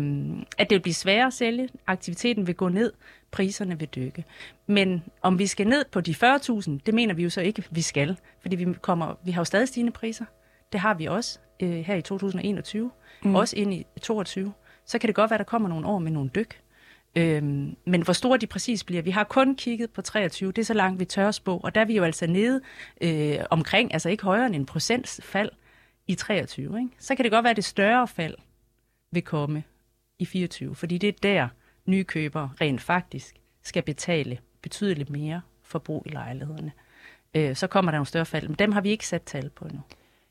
at 0.59 0.71
det 0.71 0.77
vil 0.77 0.83
blive 0.83 0.95
sværere 0.95 1.27
at 1.27 1.33
sælge, 1.33 1.69
aktiviteten 1.87 2.47
vil 2.47 2.55
gå 2.55 2.69
ned, 2.69 2.93
priserne 3.31 3.79
vil 3.79 3.89
dykke. 3.89 4.25
Men 4.67 5.03
om 5.23 5.39
vi 5.39 5.47
skal 5.47 5.67
ned 5.67 5.85
på 5.93 6.01
de 6.01 6.13
40.000, 6.13 6.79
det 6.87 6.95
mener 6.95 7.15
vi 7.15 7.23
jo 7.23 7.31
så 7.31 7.41
ikke, 7.41 7.65
vi 7.71 7.83
skal, 7.83 8.17
fordi 8.41 8.57
vi, 8.57 8.75
kommer, 8.81 9.15
vi 9.25 9.31
har 9.31 9.41
jo 9.41 9.45
stadig 9.45 9.69
stigende 9.69 9.93
priser. 9.93 10.25
Det 10.73 10.81
har 10.81 10.95
vi 10.95 11.07
også 11.07 11.39
øh, 11.61 11.71
her 11.71 11.95
i 11.95 12.03
2021, 12.03 12.91
mm. 13.25 13.35
også 13.35 13.57
ind 13.57 13.75
i 13.75 13.87
2022. 13.97 14.53
Så 14.87 14.99
kan 14.99 15.07
det 15.07 15.15
godt 15.15 15.31
være, 15.31 15.39
der 15.39 15.45
kommer 15.45 15.69
nogle 15.69 15.87
år 15.87 15.99
med 15.99 16.11
nogle 16.11 16.31
dyk. 16.35 16.62
Øhm, 17.17 17.77
men 17.85 18.03
hvor 18.03 18.13
store 18.13 18.39
de 18.39 18.47
præcis 18.47 18.85
bliver, 18.85 19.03
vi 19.03 19.11
har 19.11 19.25
kun 19.25 19.57
kigget 19.57 19.91
på 19.91 20.03
23, 20.03 20.53
det 20.53 20.59
er 20.59 20.65
så 20.65 20.75
langt 20.75 21.01
vi 21.01 21.05
tør 21.05 21.31
spå, 21.31 21.57
og 21.57 21.75
der 21.75 21.81
er 21.81 21.85
vi 21.85 21.97
jo 21.97 22.05
altså 22.05 22.27
nede 22.27 22.61
øh, 23.01 23.39
omkring, 23.51 23.93
altså 23.93 24.09
ikke 24.09 24.25
højere 24.25 24.47
end 24.47 24.55
en 24.55 24.67
procents 24.67 25.21
fald 25.25 25.51
i 26.07 26.15
23. 26.15 26.79
Ikke? 26.81 26.91
Så 26.99 27.15
kan 27.15 27.23
det 27.23 27.33
godt 27.33 27.45
være, 27.45 27.51
at 27.51 27.57
det 27.57 27.65
større 27.65 28.09
fald 28.09 28.35
vil 29.13 29.23
komme 29.23 29.65
i 30.19 30.25
24, 30.25 30.75
fordi 30.75 30.99
det 30.99 31.09
er 31.09 31.13
der, 31.23 31.49
nye 31.87 32.05
købere 32.05 32.51
rent 32.61 32.81
faktisk 32.81 33.35
skal 33.63 33.83
betale 33.83 34.39
betydeligt 34.63 35.11
mere 35.11 35.41
for 35.63 35.79
brug 35.79 36.03
i 36.07 36.11
lejlighederne. 36.11 36.73
Øh, 37.35 37.57
så 37.57 37.67
kommer 37.67 37.91
der 37.91 37.99
nogle 37.99 38.07
større 38.07 38.27
fald, 38.27 38.49
men 38.49 38.57
dem 38.59 38.73
har 38.73 38.81
vi 38.81 38.91
ikke 38.91 39.07
sat 39.07 39.23
tal 39.23 39.51
på 39.51 39.65
endnu. 39.65 39.81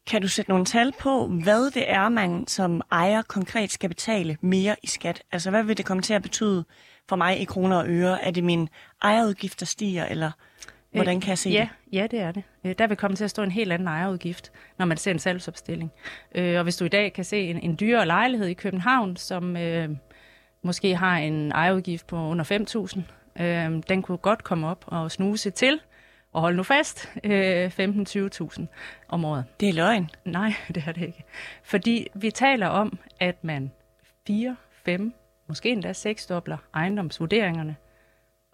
Kan 0.07 0.21
du 0.21 0.27
sætte 0.27 0.51
nogle 0.51 0.65
tal 0.65 0.93
på, 0.99 1.27
hvad 1.27 1.71
det 1.71 1.91
er, 1.91 2.09
man 2.09 2.47
som 2.47 2.81
ejer 2.91 3.21
konkret 3.21 3.71
skal 3.71 3.89
betale 3.89 4.37
mere 4.41 4.75
i 4.83 4.87
skat? 4.87 5.23
Altså, 5.31 5.49
hvad 5.49 5.63
vil 5.63 5.77
det 5.77 5.85
komme 5.85 6.03
til 6.03 6.13
at 6.13 6.21
betyde 6.21 6.65
for 7.09 7.15
mig 7.15 7.39
i 7.39 7.43
kroner 7.43 7.77
og 7.77 7.85
øre? 7.87 8.23
Er 8.23 8.31
det 8.31 8.43
min 8.43 8.69
ejerudgift, 9.03 9.59
der 9.59 9.65
stiger, 9.65 10.05
eller 10.05 10.31
hvordan 10.91 11.21
kan 11.21 11.29
jeg 11.29 11.37
se 11.37 11.49
øh, 11.49 11.55
ja, 11.55 11.61
det? 11.61 11.93
Ja, 11.93 12.07
det 12.11 12.19
er 12.19 12.31
det. 12.31 12.43
Øh, 12.65 12.75
der 12.77 12.87
vil 12.87 12.97
komme 12.97 13.17
til 13.17 13.23
at 13.23 13.29
stå 13.29 13.43
en 13.43 13.51
helt 13.51 13.71
anden 13.71 13.87
ejerudgift, 13.87 14.51
når 14.77 14.85
man 14.85 14.97
ser 14.97 15.11
en 15.11 15.19
salgsopstilling. 15.19 15.91
Øh, 16.35 16.57
og 16.57 16.63
hvis 16.63 16.77
du 16.77 16.85
i 16.85 16.89
dag 16.89 17.13
kan 17.13 17.23
se 17.25 17.41
en, 17.41 17.59
en 17.59 17.77
dyrere 17.79 18.05
lejlighed 18.05 18.47
i 18.47 18.53
København, 18.53 19.15
som 19.15 19.57
øh, 19.57 19.89
måske 20.63 20.95
har 20.95 21.17
en 21.17 21.51
ejerudgift 21.51 22.07
på 22.07 22.17
under 22.17 22.45
5.000, 23.37 23.43
øh, 23.43 23.83
den 23.89 24.01
kunne 24.01 24.17
godt 24.17 24.43
komme 24.43 24.67
op 24.67 24.83
og 24.87 25.11
snuse 25.11 25.49
til 25.49 25.79
og 26.31 26.41
hold 26.41 26.55
nu 26.55 26.63
fast, 26.63 27.09
øh, 27.23 27.71
15-20.000 27.79 28.65
om 29.07 29.25
året. 29.25 29.45
Det 29.59 29.69
er 29.69 29.73
løgn. 29.73 30.09
Nej, 30.25 30.53
det 30.75 30.83
er 30.87 30.91
det 30.91 31.01
ikke. 31.01 31.23
Fordi 31.63 32.07
vi 32.13 32.31
taler 32.31 32.67
om, 32.67 32.99
at 33.19 33.43
man 33.43 33.71
4, 34.27 34.55
5, 34.85 35.13
måske 35.47 35.69
endda 35.69 35.93
6 35.93 36.25
dobler 36.25 36.57
ejendomsvurderingerne. 36.73 37.75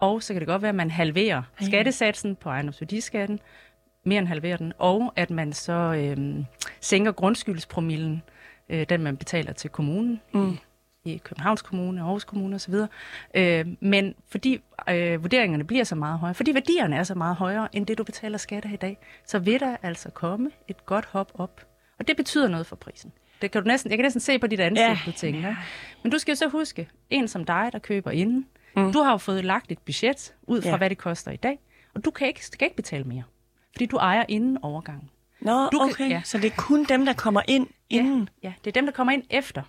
Og 0.00 0.22
så 0.22 0.32
kan 0.34 0.40
det 0.40 0.48
godt 0.48 0.62
være, 0.62 0.68
at 0.68 0.74
man 0.74 0.90
halverer 0.90 1.42
skattesatsen 1.60 2.36
på 2.36 2.48
ejendomsværdiskatten, 2.48 3.40
mere 4.04 4.18
end 4.18 4.28
halverer 4.28 4.56
den, 4.56 4.72
og 4.78 5.12
at 5.16 5.30
man 5.30 5.52
så 5.52 5.72
øh, 5.72 6.44
sænker 6.80 7.12
grundskyldspromillen, 7.12 8.22
øh, 8.68 8.86
den 8.88 9.02
man 9.02 9.16
betaler 9.16 9.52
til 9.52 9.70
kommunen 9.70 10.20
mm 10.32 10.50
i 10.52 10.67
Københavns 11.16 11.62
Kommune, 11.62 12.00
Aarhus 12.00 12.24
Kommune 12.24 12.56
osv. 12.56 12.74
Øh, 13.34 13.66
men 13.80 14.14
fordi 14.28 14.60
øh, 14.88 15.22
vurderingerne 15.22 15.64
bliver 15.64 15.84
så 15.84 15.94
meget 15.94 16.18
højere, 16.18 16.34
fordi 16.34 16.54
værdierne 16.54 16.96
er 16.96 17.02
så 17.02 17.14
meget 17.14 17.36
højere, 17.36 17.68
end 17.76 17.86
det 17.86 17.98
du 17.98 18.04
betaler 18.04 18.38
skatter 18.38 18.70
i 18.70 18.76
dag, 18.76 18.98
så 19.26 19.38
vil 19.38 19.60
der 19.60 19.76
altså 19.82 20.10
komme 20.10 20.50
et 20.68 20.86
godt 20.86 21.04
hop 21.04 21.32
op. 21.34 21.66
Og 21.98 22.08
det 22.08 22.16
betyder 22.16 22.48
noget 22.48 22.66
for 22.66 22.76
prisen. 22.76 23.12
Det 23.42 23.50
kan 23.50 23.62
du 23.62 23.68
næsten, 23.68 23.90
jeg 23.90 23.98
kan 23.98 24.04
næsten 24.04 24.20
se 24.20 24.38
på 24.38 24.46
dit 24.46 24.60
ansigt, 24.60 24.88
ja. 24.88 24.98
du 25.06 25.12
tænker. 25.12 25.54
Men 26.02 26.12
du 26.12 26.18
skal 26.18 26.32
jo 26.32 26.36
så 26.36 26.48
huske, 26.48 26.88
en 27.10 27.28
som 27.28 27.44
dig, 27.44 27.70
der 27.72 27.78
køber 27.78 28.10
inden, 28.10 28.46
mm. 28.76 28.92
du 28.92 29.02
har 29.02 29.10
jo 29.10 29.16
fået 29.16 29.44
lagt 29.44 29.72
et 29.72 29.78
budget 29.78 30.34
ud 30.42 30.62
fra, 30.62 30.70
ja. 30.70 30.76
hvad 30.76 30.90
det 30.90 30.98
koster 30.98 31.30
i 31.30 31.36
dag, 31.36 31.58
og 31.94 32.04
du 32.04 32.10
kan 32.10 32.28
ikke, 32.28 32.46
skal 32.46 32.66
ikke 32.66 32.76
betale 32.76 33.04
mere, 33.04 33.22
fordi 33.72 33.86
du 33.86 33.96
ejer 33.96 34.24
inden 34.28 34.58
overgangen. 34.62 35.10
Nå, 35.40 35.68
du 35.72 35.80
okay. 35.80 35.94
Kan, 35.94 36.10
ja. 36.10 36.22
Så 36.24 36.38
det 36.38 36.46
er 36.46 36.56
kun 36.56 36.84
dem, 36.84 37.06
der 37.06 37.12
kommer 37.12 37.42
ind 37.48 37.66
inden? 37.90 38.28
Ja, 38.42 38.48
ja, 38.48 38.52
det 38.64 38.70
er 38.70 38.72
dem, 38.72 38.86
der 38.86 38.92
kommer 38.92 39.12
ind 39.12 39.22
efter 39.30 39.62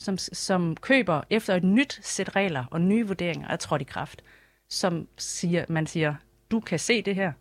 som, 0.00 0.18
som 0.18 0.76
køber 0.76 1.22
efter 1.30 1.54
et 1.56 1.64
nyt 1.64 2.00
sæt 2.02 2.36
regler 2.36 2.64
og 2.70 2.80
nye 2.80 3.06
vurderinger 3.06 3.48
er 3.48 3.56
trådt 3.56 3.82
i 3.82 3.84
kraft, 3.84 4.22
som 4.68 5.08
siger, 5.18 5.64
man 5.68 5.86
siger, 5.86 6.14
du 6.50 6.60
kan 6.60 6.78
se 6.78 7.02
det 7.02 7.14
her, 7.14 7.32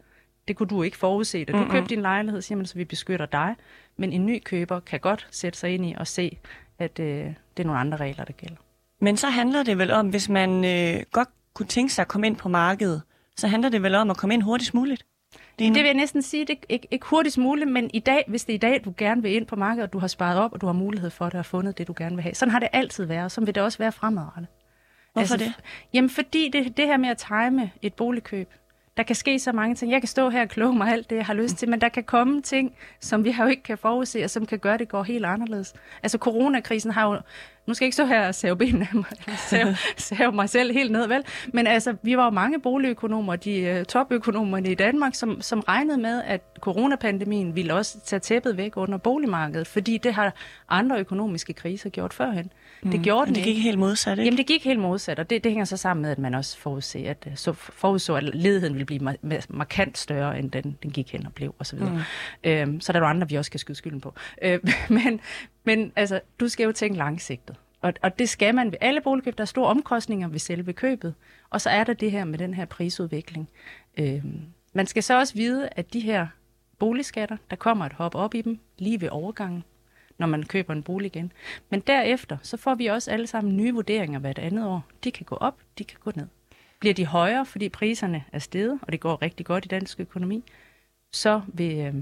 det 0.48 0.56
kunne 0.56 0.70
du 0.70 0.84
ikke 0.84 0.98
forudse 0.98 1.39
det. 1.39 1.48
Du 1.48 1.58
mm-hmm. 1.58 1.72
købte 1.72 1.89
din 1.89 2.01
lejlighed, 2.01 2.42
siger 2.42 2.58
man, 2.58 2.66
så 2.66 2.75
vi 2.75 2.86
beskytter 2.86 3.25
dig, 3.25 3.56
men 3.98 4.13
en 4.13 4.25
ny 4.25 4.42
køber 4.46 4.80
kan 4.80 5.00
godt 5.00 5.28
sætte 5.32 5.60
sig 5.60 5.74
ind 5.74 5.86
i 5.86 5.96
og 5.98 6.08
se, 6.08 6.38
at 6.80 7.00
øh, 7.00 7.25
det 7.58 7.63
er 7.63 7.63
nogle 7.63 7.80
andre 7.80 7.98
regler, 7.98 8.25
der 8.25 8.34
gælder. 8.34 8.56
Men 9.01 9.18
så 9.18 9.30
handler 9.30 9.63
det 9.63 9.78
vel 9.78 9.92
om, 9.92 10.10
hvis 10.10 10.30
man 10.30 10.66
øh, 10.66 11.04
godt 11.12 11.30
kunne 11.54 11.68
tænke 11.68 11.94
sig 11.94 12.01
at 12.01 12.08
komme 12.08 12.28
ind 12.28 12.36
på 12.36 12.50
markedet, 12.50 13.01
så 13.38 13.48
handler 13.48 13.70
det 13.70 13.84
vel 13.84 13.96
om 13.96 14.10
at 14.10 14.18
komme 14.18 14.34
ind 14.34 14.44
hurtigst 14.44 14.74
muligt. 14.74 15.06
Det, 15.60 15.68
det 15.68 15.75
vil 15.75 15.86
jeg 15.86 15.94
næsten 15.94 16.22
sige, 16.22 16.46
det 16.46 16.58
er 16.58 16.63
ikke, 16.70 16.88
ikke 16.92 17.06
hurtigst 17.06 17.38
muligt, 17.38 17.72
men 17.72 17.89
i 17.94 18.00
dag, 18.00 18.24
hvis 18.28 18.46
det 18.46 18.54
er 18.54 18.56
i 18.56 18.60
dag, 18.60 18.82
du 18.86 18.94
gerne 18.98 19.22
vil 19.22 19.36
ind 19.36 19.46
på 19.46 19.56
markedet, 19.56 19.88
og 19.88 19.94
du 19.94 20.00
har 20.00 20.08
sparet 20.08 20.39
op, 20.39 20.54
og 20.54 20.62
du 20.62 20.66
har 20.66 20.74
mulighed 20.74 21.10
for 21.10 21.25
det 21.25 21.39
og 21.39 21.46
fundet 21.46 21.78
det, 21.78 21.88
du 21.88 21.94
gerne 21.98 22.16
vil 22.16 22.24
have. 22.24 22.36
Sådan 22.36 22.51
har 22.51 22.60
det 22.60 22.70
altid 22.74 23.06
været, 23.06 23.24
og 23.24 23.32
sådan 23.32 23.48
vil 23.48 23.56
det 23.56 23.63
også 23.63 23.78
være 23.78 23.92
fremadrettet. 23.92 24.48
Hvorfor 25.13 25.34
altså, 25.34 25.38
det? 25.38 25.54
Jamen 25.94 26.10
fordi 26.10 26.50
det, 26.54 26.78
det 26.78 26.86
her 26.86 26.98
med 26.98 27.10
at 27.10 27.18
time 27.18 27.72
et 27.82 27.94
boligkøb, 27.94 28.54
der 29.00 29.03
kan 29.03 29.15
ske 29.15 29.39
så 29.39 29.51
mange 29.51 29.75
ting. 29.75 29.91
Jeg 29.91 30.01
kan 30.01 30.08
stå 30.08 30.29
her 30.29 30.41
og 30.41 30.50
kloge 30.50 30.77
mig 30.77 30.91
alt 30.91 31.10
det, 31.10 31.15
jeg 31.15 31.25
har 31.25 31.34
lyst 31.34 31.56
til, 31.56 31.70
men 31.70 31.82
der 31.82 31.89
kan 31.89 32.03
komme 32.03 32.41
ting, 32.41 32.75
som 33.00 33.24
vi 33.24 33.32
har 33.32 33.44
jo 33.44 33.50
ikke 33.50 33.63
kan 33.63 33.77
forudse, 33.77 34.24
og 34.24 34.29
som 34.29 34.46
kan 34.46 34.60
gøre, 34.60 34.74
at 34.74 34.79
det 34.79 34.89
går 34.89 35.03
helt 35.03 35.25
anderledes. 35.25 35.74
Altså 36.03 36.18
coronakrisen 36.18 36.91
har 36.91 37.10
jo 37.10 37.22
nu 37.65 37.74
skal 37.74 37.86
jeg 37.86 37.88
ikke 37.88 37.96
stå 37.96 38.06
her 38.06 38.27
og 38.27 38.36
save 38.36 38.58
benene 38.58 38.88
af 38.91 38.96
mig, 38.96 39.06
save, 39.50 39.75
save 39.98 40.32
mig 40.32 40.50
selv 40.50 40.74
helt 40.74 40.91
ned, 40.91 41.08
vel? 41.08 41.24
Men 41.53 41.68
altså, 41.68 41.96
vi 42.01 42.18
var 42.18 42.24
jo 42.24 42.29
mange 42.29 42.60
boligøkonomer, 42.60 43.36
de 43.36 43.77
uh, 43.79 43.86
topøkonomerne 43.86 44.72
i 44.72 44.75
Danmark, 44.75 45.15
som, 45.15 45.41
som 45.41 45.60
regnede 45.60 45.98
med, 45.98 46.22
at 46.25 46.41
coronapandemien 46.60 47.56
ville 47.56 47.74
også 47.74 48.00
tage 48.00 48.20
tæppet 48.20 48.58
væk 48.58 48.77
under 48.77 48.98
boligmarkedet, 48.98 49.68
fordi 49.68 49.98
det 49.98 50.13
har 50.13 50.34
andre 50.70 51.00
økonomiske 51.00 51.53
kriser 51.53 51.89
gjort 51.89 52.13
førhen. 52.13 52.51
Mm. 52.81 52.91
Det 52.91 53.01
gjorde 53.01 53.25
den 53.25 53.36
det 53.36 53.43
gik 53.43 53.50
ikke. 53.50 53.62
helt 53.62 53.79
modsat, 53.79 54.12
ikke? 54.12 54.24
Jamen, 54.24 54.38
det 54.38 54.45
gik 54.45 54.63
helt 54.63 54.79
modsat, 54.79 55.19
og 55.19 55.29
det, 55.29 55.43
det 55.43 55.51
hænger 55.51 55.65
så 55.65 55.77
sammen 55.77 56.01
med, 56.01 56.12
at 56.12 56.19
man 56.19 56.33
også 56.33 56.57
forudså, 56.57 57.00
at, 57.05 57.27
øh, 57.27 57.38
så 57.38 57.53
forudså, 57.53 58.15
at 58.15 58.24
ledigheden 58.24 58.74
ville 58.74 58.86
blive 58.86 59.15
markant 59.50 59.98
større, 59.98 60.39
end 60.39 60.51
den, 60.51 60.77
den 60.83 60.91
gik 60.91 61.12
hen 61.12 61.25
og 61.25 61.33
blev, 61.33 61.55
osv. 61.59 61.79
Mm. 61.79 62.00
Øhm, 62.43 62.81
så 62.81 62.93
der 62.93 63.00
er 63.00 63.03
der 63.03 63.09
andre, 63.09 63.29
vi 63.29 63.36
også 63.36 63.50
skal 63.50 63.59
skyde 63.59 63.77
skylden 63.77 64.01
på. 64.01 64.13
Øh, 64.41 64.59
men, 64.89 65.19
men 65.63 65.91
altså, 65.95 66.19
du 66.39 66.48
skal 66.48 66.63
jo 66.63 66.71
tænke 66.71 66.98
langsigtet. 66.98 67.55
Og, 67.81 67.93
og 68.01 68.19
det 68.19 68.29
skal 68.29 68.55
man 68.55 68.71
ved 68.71 68.77
alle 68.81 69.01
boligkøb. 69.01 69.38
Der 69.38 69.41
er 69.41 69.45
store 69.45 69.67
omkostninger 69.67 70.27
ved 70.27 70.39
selve 70.39 70.74
købet. 70.74 71.13
Og 71.50 71.62
så 71.62 71.69
er 71.69 71.83
der 71.83 71.93
det 71.93 72.12
her 72.12 72.25
med 72.25 72.39
den 72.39 72.53
her 72.53 72.65
prisudvikling. 72.65 73.50
Øh, 73.98 74.24
man 74.74 74.88
skal 74.88 75.03
så 75.03 75.19
også 75.19 75.33
vide, 75.33 75.69
at 75.71 75.93
de 75.93 76.00
her 76.00 76.27
boligskatter, 76.79 77.38
der 77.50 77.55
kommer 77.55 77.86
et 77.86 77.93
hop 77.93 78.15
op 78.15 78.36
i 78.36 78.41
dem 78.41 78.59
lige 78.77 79.01
ved 79.01 79.09
overgangen, 79.09 79.63
når 80.20 80.28
man 80.28 80.44
køber 80.44 80.74
en 80.74 80.84
bolig 80.84 81.06
igen. 81.06 81.32
Men 81.70 81.80
derefter, 81.80 82.38
så 82.42 82.58
får 82.58 82.76
vi 82.76 82.86
også 82.88 83.12
alle 83.12 83.28
sammen 83.28 83.58
nye 83.58 83.74
vurderinger 83.74 84.20
hvert 84.20 84.40
andet 84.40 84.68
år. 84.68 84.84
De 85.04 85.12
kan 85.12 85.26
gå 85.26 85.36
op, 85.36 85.56
de 85.78 85.84
kan 85.84 85.98
gå 86.04 86.12
ned. 86.16 86.28
Bliver 86.80 86.94
de 86.94 87.06
højere, 87.06 87.46
fordi 87.46 87.70
priserne 87.70 88.24
er 88.32 88.40
steget, 88.40 88.80
og 88.82 88.92
det 88.92 89.00
går 89.00 89.22
rigtig 89.22 89.46
godt 89.46 89.66
i 89.66 89.68
dansk 89.68 90.00
økonomi, 90.00 90.44
så 91.12 91.42
vil, 91.48 91.78
øh, 91.78 91.94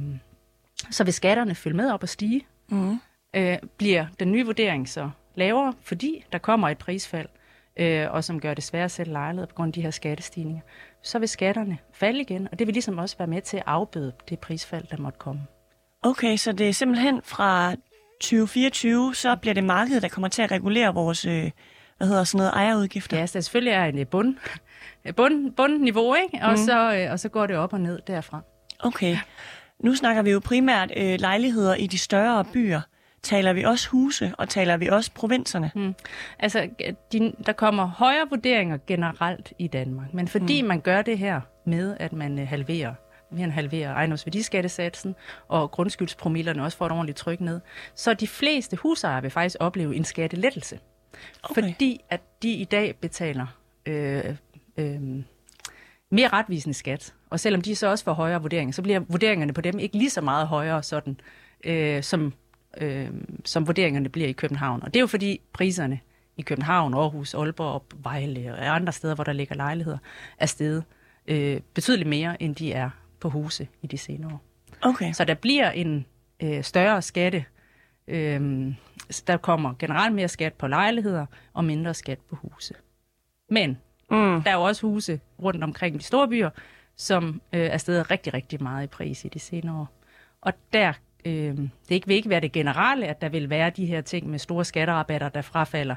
så 0.91 1.03
vil 1.03 1.13
skatterne 1.13 1.55
følge 1.55 1.77
med 1.77 1.91
op 1.91 2.03
og 2.03 2.09
stige. 2.09 2.45
Mm. 2.69 2.99
Øh, 3.33 3.57
bliver 3.77 4.05
den 4.19 4.31
nye 4.31 4.45
vurdering 4.45 4.89
så 4.89 5.09
lavere, 5.35 5.73
fordi 5.81 6.25
der 6.31 6.37
kommer 6.37 6.69
et 6.69 6.77
prisfald, 6.77 7.27
øh, 7.77 8.11
og 8.11 8.23
som 8.23 8.39
gør 8.39 8.53
det 8.53 8.63
sværere 8.63 8.85
at 8.85 8.91
sætte 8.91 9.11
lejligheder 9.11 9.47
på 9.47 9.55
grund 9.55 9.69
af 9.69 9.73
de 9.73 9.81
her 9.81 9.91
skattestigninger, 9.91 10.61
så 11.01 11.19
vil 11.19 11.29
skatterne 11.29 11.77
falde 11.93 12.21
igen, 12.21 12.47
og 12.51 12.59
det 12.59 12.67
vil 12.67 12.73
ligesom 12.73 12.97
også 12.97 13.17
være 13.17 13.27
med 13.27 13.41
til 13.41 13.57
at 13.57 13.63
afbøde 13.65 14.13
det 14.29 14.39
prisfald, 14.39 14.85
der 14.91 14.97
måtte 14.97 15.19
komme. 15.19 15.41
Okay, 16.01 16.37
så 16.37 16.51
det 16.51 16.69
er 16.69 16.73
simpelthen 16.73 17.21
fra 17.23 17.75
2024, 18.21 19.15
så 19.15 19.35
bliver 19.35 19.53
det 19.53 19.63
markedet, 19.63 20.01
der 20.01 20.09
kommer 20.09 20.27
til 20.27 20.41
at 20.41 20.51
regulere 20.51 20.93
vores 20.93 21.25
øh, 21.25 21.51
hvad 21.97 22.07
hedder 22.07 22.23
sådan 22.23 22.37
noget, 22.37 22.53
ejerudgifter? 22.53 23.17
Ja, 23.17 23.25
så 23.25 23.41
selvfølgelig 23.41 23.73
er 23.73 23.85
en 23.85 24.05
bund, 24.05 24.35
bund, 25.15 25.51
bundniveau, 25.51 26.15
ikke? 26.15 26.45
Og, 26.45 26.51
mm. 26.51 26.57
så, 26.57 26.95
øh, 26.95 27.11
og 27.11 27.19
så 27.19 27.29
går 27.29 27.47
det 27.47 27.55
op 27.55 27.73
og 27.73 27.81
ned 27.81 27.99
derfra. 28.07 28.41
Okay. 28.79 29.17
Nu 29.79 29.95
snakker 29.95 30.21
vi 30.21 30.31
jo 30.31 30.39
primært 30.39 30.91
øh, 30.97 31.19
lejligheder 31.19 31.75
i 31.75 31.87
de 31.87 31.97
større 31.97 32.45
byer. 32.53 32.81
Taler 33.23 33.53
vi 33.53 33.63
også 33.63 33.89
huse, 33.89 34.33
og 34.37 34.49
taler 34.49 34.77
vi 34.77 34.87
også 34.87 35.11
provinserne? 35.11 35.71
Mm. 35.75 35.95
Altså, 36.39 36.69
de, 37.11 37.33
der 37.45 37.53
kommer 37.53 37.85
højere 37.85 38.29
vurderinger 38.29 38.77
generelt 38.87 39.53
i 39.59 39.67
Danmark, 39.67 40.13
men 40.13 40.27
fordi 40.27 40.61
mm. 40.61 40.67
man 40.67 40.79
gør 40.79 41.01
det 41.01 41.17
her 41.17 41.41
med, 41.65 41.97
at 41.99 42.13
man 42.13 42.39
øh, 42.39 42.47
halverer 42.47 42.93
mere 43.31 43.43
end 43.43 43.51
halverer 43.51 43.93
ejendomsværdiskattesatsen, 43.93 45.15
og 45.47 45.71
grundskyldspromillerne 45.71 46.63
også 46.63 46.77
får 46.77 46.85
et 46.85 46.91
ordentligt 46.91 47.17
tryk 47.17 47.39
ned. 47.39 47.61
Så 47.95 48.13
de 48.13 48.27
fleste 48.27 48.77
husejere 48.77 49.21
vil 49.21 49.31
faktisk 49.31 49.57
opleve 49.59 49.95
en 49.95 50.03
skattelettelse. 50.03 50.79
Okay. 51.43 51.61
Fordi 51.61 52.01
at 52.09 52.21
de 52.43 52.49
i 52.49 52.65
dag 52.65 52.95
betaler 53.01 53.47
øh, 53.85 54.35
øh, 54.77 55.01
mere 56.09 56.27
retvisende 56.27 56.73
skat. 56.73 57.13
Og 57.29 57.39
selvom 57.39 57.61
de 57.61 57.75
så 57.75 57.87
også 57.87 58.03
får 58.03 58.13
højere 58.13 58.41
vurderinger, 58.41 58.73
så 58.73 58.81
bliver 58.81 58.99
vurderingerne 58.99 59.53
på 59.53 59.61
dem 59.61 59.79
ikke 59.79 59.97
lige 59.97 60.09
så 60.09 60.21
meget 60.21 60.47
højere 60.47 60.83
sådan, 60.83 61.19
øh, 61.63 62.03
som 62.03 62.33
øh, 62.81 63.09
som 63.45 63.67
vurderingerne 63.67 64.09
bliver 64.09 64.27
i 64.27 64.31
København. 64.31 64.83
Og 64.83 64.93
det 64.93 64.99
er 64.99 65.01
jo 65.01 65.07
fordi 65.07 65.41
priserne 65.53 65.99
i 66.37 66.41
København, 66.41 66.93
Aarhus, 66.93 67.33
Aalborg 67.33 67.73
og 67.73 67.83
Vejle 68.03 68.53
og 68.53 68.75
andre 68.75 68.93
steder, 68.93 69.15
hvor 69.15 69.23
der 69.23 69.33
ligger 69.33 69.55
lejligheder, 69.55 69.97
er 70.37 70.45
steget 70.45 70.83
øh, 71.27 71.61
betydeligt 71.73 72.09
mere, 72.09 72.41
end 72.43 72.55
de 72.55 72.73
er 72.73 72.89
på 73.19 73.29
huse 73.29 73.67
i 73.81 73.87
de 73.87 73.97
senere 73.97 74.31
år. 74.33 74.41
Okay. 74.81 75.13
Så 75.13 75.25
der 75.25 75.33
bliver 75.33 75.71
en 75.71 76.05
øh, 76.43 76.63
større 76.63 77.01
skatte. 77.01 77.45
Øh, 78.07 78.73
der 79.27 79.37
kommer 79.37 79.73
generelt 79.79 80.15
mere 80.15 80.27
skat 80.27 80.53
på 80.53 80.67
lejligheder 80.67 81.25
og 81.53 81.65
mindre 81.65 81.93
skat 81.93 82.19
på 82.19 82.35
huse. 82.35 82.73
Men 83.49 83.69
mm. 84.11 84.41
der 84.43 84.51
er 84.51 84.55
jo 84.55 84.61
også 84.61 84.87
huse 84.87 85.19
rundt 85.43 85.63
omkring 85.63 85.99
de 85.99 86.03
store 86.03 86.27
byer, 86.27 86.49
som 86.95 87.41
øh, 87.53 87.61
er 87.61 87.77
steget 87.77 88.11
rigtig, 88.11 88.33
rigtig 88.33 88.63
meget 88.63 88.83
i 88.83 88.87
pris 88.87 89.25
i 89.25 89.27
de 89.27 89.39
senere 89.39 89.75
år. 89.75 89.89
Og 90.41 90.53
der 90.73 90.93
øh, 91.25 91.57
det 91.57 91.71
ikke, 91.89 92.07
vil 92.07 92.15
ikke 92.15 92.29
være 92.29 92.39
det 92.39 92.51
generelle, 92.51 93.05
at 93.05 93.21
der 93.21 93.29
vil 93.29 93.49
være 93.49 93.69
de 93.69 93.85
her 93.85 94.01
ting 94.01 94.29
med 94.29 94.39
store 94.39 94.65
skatterabatter, 94.65 95.29
der 95.29 95.41
frafalder 95.41 95.95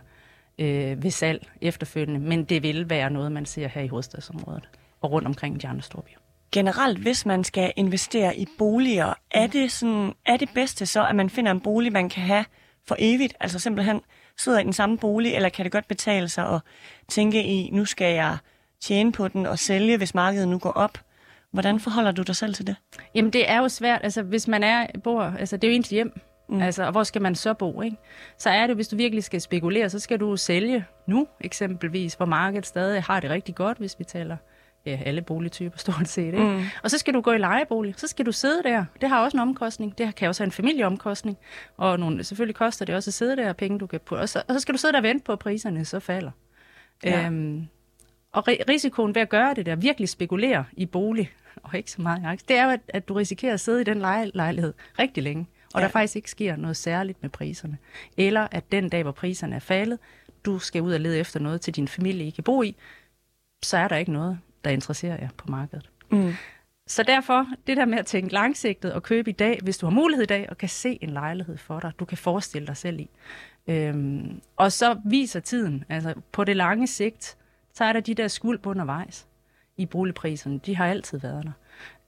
øh, 0.59 1.03
ved 1.03 1.11
salg 1.11 1.51
efterfølgende, 1.61 2.21
men 2.21 2.45
det 2.45 2.63
vil 2.63 2.91
være 2.91 3.11
noget, 3.11 3.33
man 3.33 3.47
ser 3.47 3.69
her 3.69 3.83
i 3.83 3.89
hovedstadsområdet 3.89 4.69
og 5.01 5.13
rundt 5.13 5.27
omkring 5.27 5.63
de 5.63 5.69
andre 5.69 5.83
store 5.83 6.03
byer. 6.03 6.20
Generelt, 6.53 6.99
hvis 6.99 7.27
man 7.27 7.45
skal 7.45 7.73
investere 7.77 8.37
i 8.37 8.47
boliger, 8.59 9.15
er 9.31 9.47
det, 9.47 9.73
sådan, 9.73 10.13
er 10.27 10.37
det 10.37 10.49
bedste 10.55 10.87
så, 10.87 11.07
at 11.07 11.17
man 11.17 11.31
finder 11.31 11.53
en 11.53 11.61
bolig, 11.61 11.93
man 11.93 12.09
kan 12.09 12.23
have 12.23 12.45
for 12.89 12.97
evigt? 12.99 13.35
Altså 13.41 13.59
simpelthen 13.59 14.01
sidder 14.39 14.61
i 14.61 14.65
den 14.65 14.73
samme 14.73 14.99
bolig, 14.99 15.35
eller 15.35 15.49
kan 15.49 15.65
det 15.65 15.73
godt 15.73 15.89
betale 15.89 16.29
sig 16.29 16.49
at 16.49 16.61
tænke 17.09 17.45
i, 17.45 17.71
nu 17.73 17.85
skal 17.85 18.15
jeg 18.15 18.37
tjene 18.81 19.13
på 19.13 19.29
den 19.29 19.47
og 19.47 19.59
sælge, 19.59 19.97
hvis 19.97 20.15
markedet 20.15 20.49
nu 20.49 20.59
går 20.59 20.73
op? 20.73 20.99
Hvordan 21.53 21.81
forholder 21.81 22.13
du 22.13 22.23
dig 22.23 22.37
selv 22.37 22.55
til 22.55 22.67
det? 22.67 22.77
Jamen 23.15 23.33
det 23.33 23.51
er 23.51 23.59
jo 23.59 23.69
svært, 23.69 24.01
altså 24.03 24.23
hvis 24.23 24.49
man 24.49 24.63
er, 24.63 24.87
bor, 25.05 25.23
altså 25.23 25.57
det 25.57 25.69
er 25.69 25.73
jo 25.73 25.77
ens 25.77 25.89
hjem, 25.89 26.21
Mm. 26.51 26.63
Altså, 26.63 26.85
og 26.85 26.93
hvor 26.93 27.03
skal 27.03 27.23
man 27.23 27.35
så 27.35 27.55
bo, 27.55 27.83
ikke? 27.83 27.97
Så 28.39 28.51
er 28.51 28.67
det, 28.67 28.77
hvis 28.77 28.89
du 28.89 28.97
virkelig 28.97 29.25
skal 29.25 29.41
spekulere, 29.41 29.91
så 29.91 29.99
skal 29.99 30.21
du 30.21 30.37
sælge 30.37 30.85
nu, 31.07 31.27
eksempelvis, 31.41 32.15
hvor 32.15 32.27
markedet 32.27 32.67
stadig 32.67 33.03
har 33.03 33.21
det 33.21 33.31
rigtig 33.31 33.55
godt, 33.55 33.79
hvis 33.79 33.99
vi 33.99 34.05
taler 34.05 34.37
ja, 34.87 34.99
alle 35.05 35.23
boligtyper 35.23 35.79
stort 35.87 36.09
set, 36.09 36.27
ikke? 36.27 36.39
Mm. 36.39 36.65
Og 36.83 36.91
så 36.91 36.99
skal 36.99 37.15
du 37.15 37.21
gå 37.21 37.33
i 37.33 37.39
lejebolig, 37.39 37.95
så 37.97 38.07
skal 38.07 38.27
du 38.27 38.33
sidde 38.33 38.63
der. 38.63 38.85
Det 39.01 39.09
har 39.09 39.25
også 39.25 39.37
en 39.37 39.41
omkostning. 39.41 39.99
Det 39.99 40.15
kan 40.15 40.29
også 40.29 40.43
have 40.43 40.47
en 40.47 40.53
familieomkostning. 40.53 41.39
Og 41.77 41.99
nogle, 42.01 42.25
selvfølgelig 42.25 42.57
koster 42.57 42.85
det 42.85 42.95
også 42.95 43.11
at 43.11 43.15
sidde 43.15 43.37
der, 43.37 43.53
penge 43.53 43.79
du 43.79 43.87
kan 43.87 44.01
på. 44.07 44.17
Og 44.17 44.29
så, 44.29 44.43
og 44.49 44.55
så 44.55 44.61
skal 44.61 44.75
du 44.75 44.79
sidde 44.79 44.93
der 44.93 44.99
og 44.99 45.03
vente 45.03 45.25
på, 45.25 45.33
at 45.33 45.39
priserne 45.39 45.85
så 45.85 46.01
falder. 46.01 46.31
Ja. 47.05 47.27
Øhm, 47.27 47.67
og 48.33 48.49
risikoen 48.49 49.15
ved 49.15 49.23
at 49.23 49.29
gøre 49.29 49.55
det 49.55 49.67
der, 49.67 49.77
virkelig 49.77 50.09
spekulere 50.09 50.65
i 50.73 50.87
bolig, 50.87 51.31
og 51.65 51.77
ikke 51.77 51.91
så 51.91 52.03
meget 52.03 52.23
i 52.23 52.25
aktier, 52.25 52.47
det 52.49 52.57
er 52.57 52.65
jo, 52.65 52.71
at, 52.71 52.81
at 52.89 53.09
du 53.09 53.15
risikerer 53.15 53.53
at 53.53 53.61
sidde 53.61 53.81
i 53.81 53.85
den 53.85 53.99
lej- 53.99 54.31
lejlighed 54.35 54.75
rigtig 54.99 55.23
længe, 55.23 55.47
og 55.75 55.81
ja. 55.81 55.87
der 55.87 55.93
faktisk 55.93 56.17
ikke 56.17 56.31
sker 56.31 56.57
noget 56.57 56.77
særligt 56.77 57.23
med 57.23 57.31
priserne. 57.31 57.79
Eller 58.17 58.49
at 58.51 58.73
den 58.73 58.89
dag, 58.89 59.03
hvor 59.03 59.13
priserne 59.13 59.57
er 59.57 59.61
faldet, 59.61 59.99
du 60.45 60.59
skal 60.59 60.83
ud 60.83 60.93
og 60.93 61.01
lede 61.01 61.19
efter 61.19 61.41
noget 61.41 61.61
til 61.61 61.75
din 61.75 61.89
familie, 61.89 62.27
I 62.27 62.31
kan 62.31 62.45
bo 62.45 62.63
i, 62.63 62.77
så 63.63 63.77
er 63.77 63.89
der 63.89 63.97
ikke 63.97 64.13
noget, 64.13 64.39
der 64.65 64.71
interesserer 64.71 65.19
jer 65.21 65.29
på 65.37 65.51
markedet. 65.51 65.91
Mm. 66.11 66.33
Så 66.87 67.03
derfor, 67.03 67.47
det 67.67 67.77
der 67.77 67.85
med 67.85 67.99
at 67.99 68.07
tænke 68.07 68.33
langsigtet 68.33 68.93
og 68.93 69.03
købe 69.03 69.31
i 69.31 69.33
dag, 69.33 69.59
hvis 69.63 69.79
du 69.79 69.87
har 69.87 69.91
mulighed 69.91 70.23
i 70.23 70.27
dag 70.27 70.47
og 70.51 70.59
kan 70.59 70.69
se 70.69 70.99
en 71.01 71.11
lejlighed 71.11 71.57
for 71.57 71.81
dig, 71.81 71.93
du 71.99 72.05
kan 72.05 72.19
forestille 72.19 72.67
dig 72.67 72.77
selv 72.77 73.01
i. 73.01 73.11
Øhm, 73.67 74.41
og 74.57 74.73
så 74.73 75.01
viser 75.05 75.41
tiden, 75.41 75.85
altså 75.89 76.15
på 76.33 76.45
det 76.45 76.57
lange 76.57 76.87
sigt, 76.87 77.37
så 77.75 77.85
er 77.85 77.93
der 77.93 78.01
de 78.01 78.15
der 78.15 78.29
skuld 78.29 78.67
undervejs 78.67 79.27
i 79.77 79.87
boligpriserne. 79.87 80.59
De 80.59 80.77
har 80.77 80.87
altid 80.87 81.19
været 81.19 81.45
der. 81.45 81.53